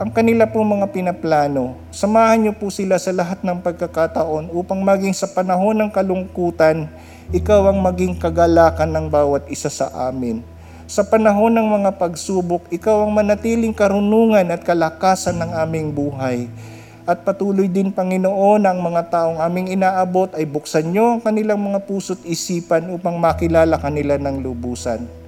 [0.01, 1.77] ang kanila po mga pinaplano.
[1.93, 6.89] Samahan niyo po sila sa lahat ng pagkakataon upang maging sa panahon ng kalungkutan,
[7.29, 10.41] ikaw ang maging kagalakan ng bawat isa sa amin.
[10.89, 16.49] Sa panahon ng mga pagsubok, ikaw ang manatiling karunungan at kalakasan ng aming buhay.
[17.05, 21.85] At patuloy din, Panginoon, ang mga taong aming inaabot ay buksan niyo ang kanilang mga
[21.85, 25.18] puso't isipan upang makilala kanila ng lubusan.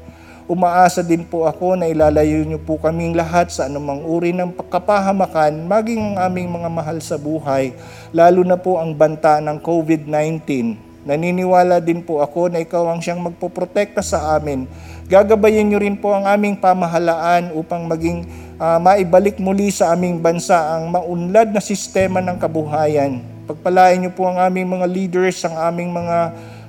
[0.51, 5.63] Umaasa din po ako na ilalayo niyo po kaming lahat sa anumang uri ng kapahamakan,
[5.63, 7.71] maging ang aming mga mahal sa buhay,
[8.11, 13.25] lalo na po ang banta ng COVID-19 Naniniwala din po ako na ikaw ang siyang
[13.25, 14.69] magpoprotekta sa amin.
[15.09, 18.29] Gagabayan niyo rin po ang aming pamahalaan upang maging
[18.61, 23.17] ah, maibalik muli sa aming bansa ang maunlad na sistema ng kabuhayan.
[23.49, 26.17] Pagpalain niyo po ang aming mga leaders, ang aming mga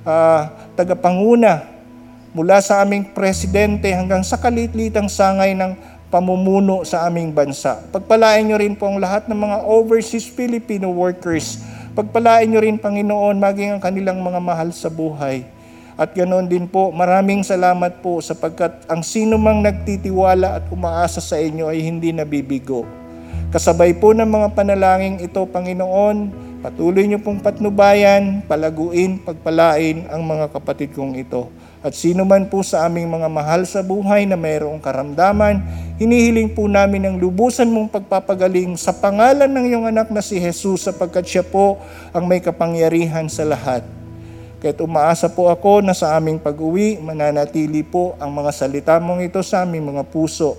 [0.01, 1.72] ah, tagapanguna,
[2.33, 5.77] mula sa aming presidente hanggang sa kalitlitang sangay ng
[6.09, 7.77] pamumuno sa aming bansa.
[7.93, 11.61] Pagpalain niyo rin po ang lahat ng mga overseas Filipino workers.
[11.93, 15.45] Pagpalain niyo rin, Panginoon, maging ang kanilang mga mahal sa buhay.
[15.93, 21.37] At ganoon din po, maraming salamat po sapagkat ang sino mang nagtitiwala at umaasa sa
[21.37, 22.81] inyo ay hindi nabibigo.
[23.53, 26.33] Kasabay po ng mga panalangin ito, Panginoon,
[26.65, 31.53] patuloy niyo pong patnubayan, palaguin, pagpalain ang mga kapatid kong ito.
[31.83, 35.59] At sino man po sa aming mga mahal sa buhay na mayroong karamdaman,
[35.99, 40.87] hinihiling po namin ang lubusan mong pagpapagaling sa pangalan ng iyong anak na si Jesus
[40.87, 41.83] sapagkat siya po
[42.15, 43.83] ang may kapangyarihan sa lahat.
[44.63, 49.43] Kaya't umaasa po ako na sa aming pag-uwi, mananatili po ang mga salita mong ito
[49.43, 50.55] sa aming mga puso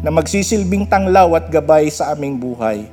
[0.00, 2.88] na magsisilbing tanglaw at gabay sa aming buhay.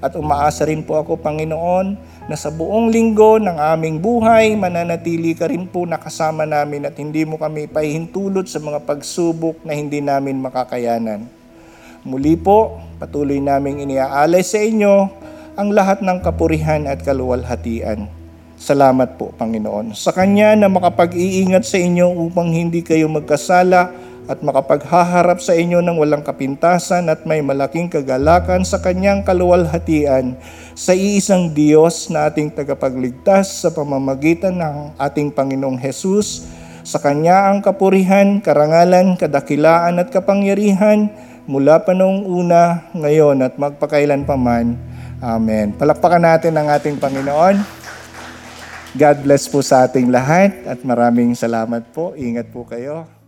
[0.00, 5.50] At umaasa rin po ako, Panginoon, na sa buong linggo ng aming buhay, mananatili ka
[5.50, 10.38] rin po nakasama namin at hindi mo kami pahintulot sa mga pagsubok na hindi namin
[10.38, 11.26] makakayanan.
[12.06, 14.94] Muli po, patuloy naming iniaalay sa inyo
[15.58, 18.06] ang lahat ng kapurihan at kaluwalhatian.
[18.62, 19.98] Salamat po, Panginoon.
[19.98, 23.90] Sa Kanya na makapag-iingat sa inyo upang hindi kayo magkasala
[24.30, 30.38] at makapaghaharap sa inyo ng walang kapintasan at may malaking kagalakan sa Kanyang kaluwalhatian
[30.78, 36.46] sa iisang Diyos na ating tagapagligtas sa pamamagitan ng ating Panginoong Hesus.
[36.86, 41.10] Sa Kanya ang kapurihan, karangalan, kadakilaan at kapangyarihan
[41.46, 44.78] mula pa noong una, ngayon at magpakailan pa man.
[45.22, 45.74] Amen.
[45.74, 47.82] Palakpakan natin ang ating Panginoon.
[48.92, 52.12] God bless po sa ating lahat at maraming salamat po.
[52.18, 53.21] Ingat po kayo.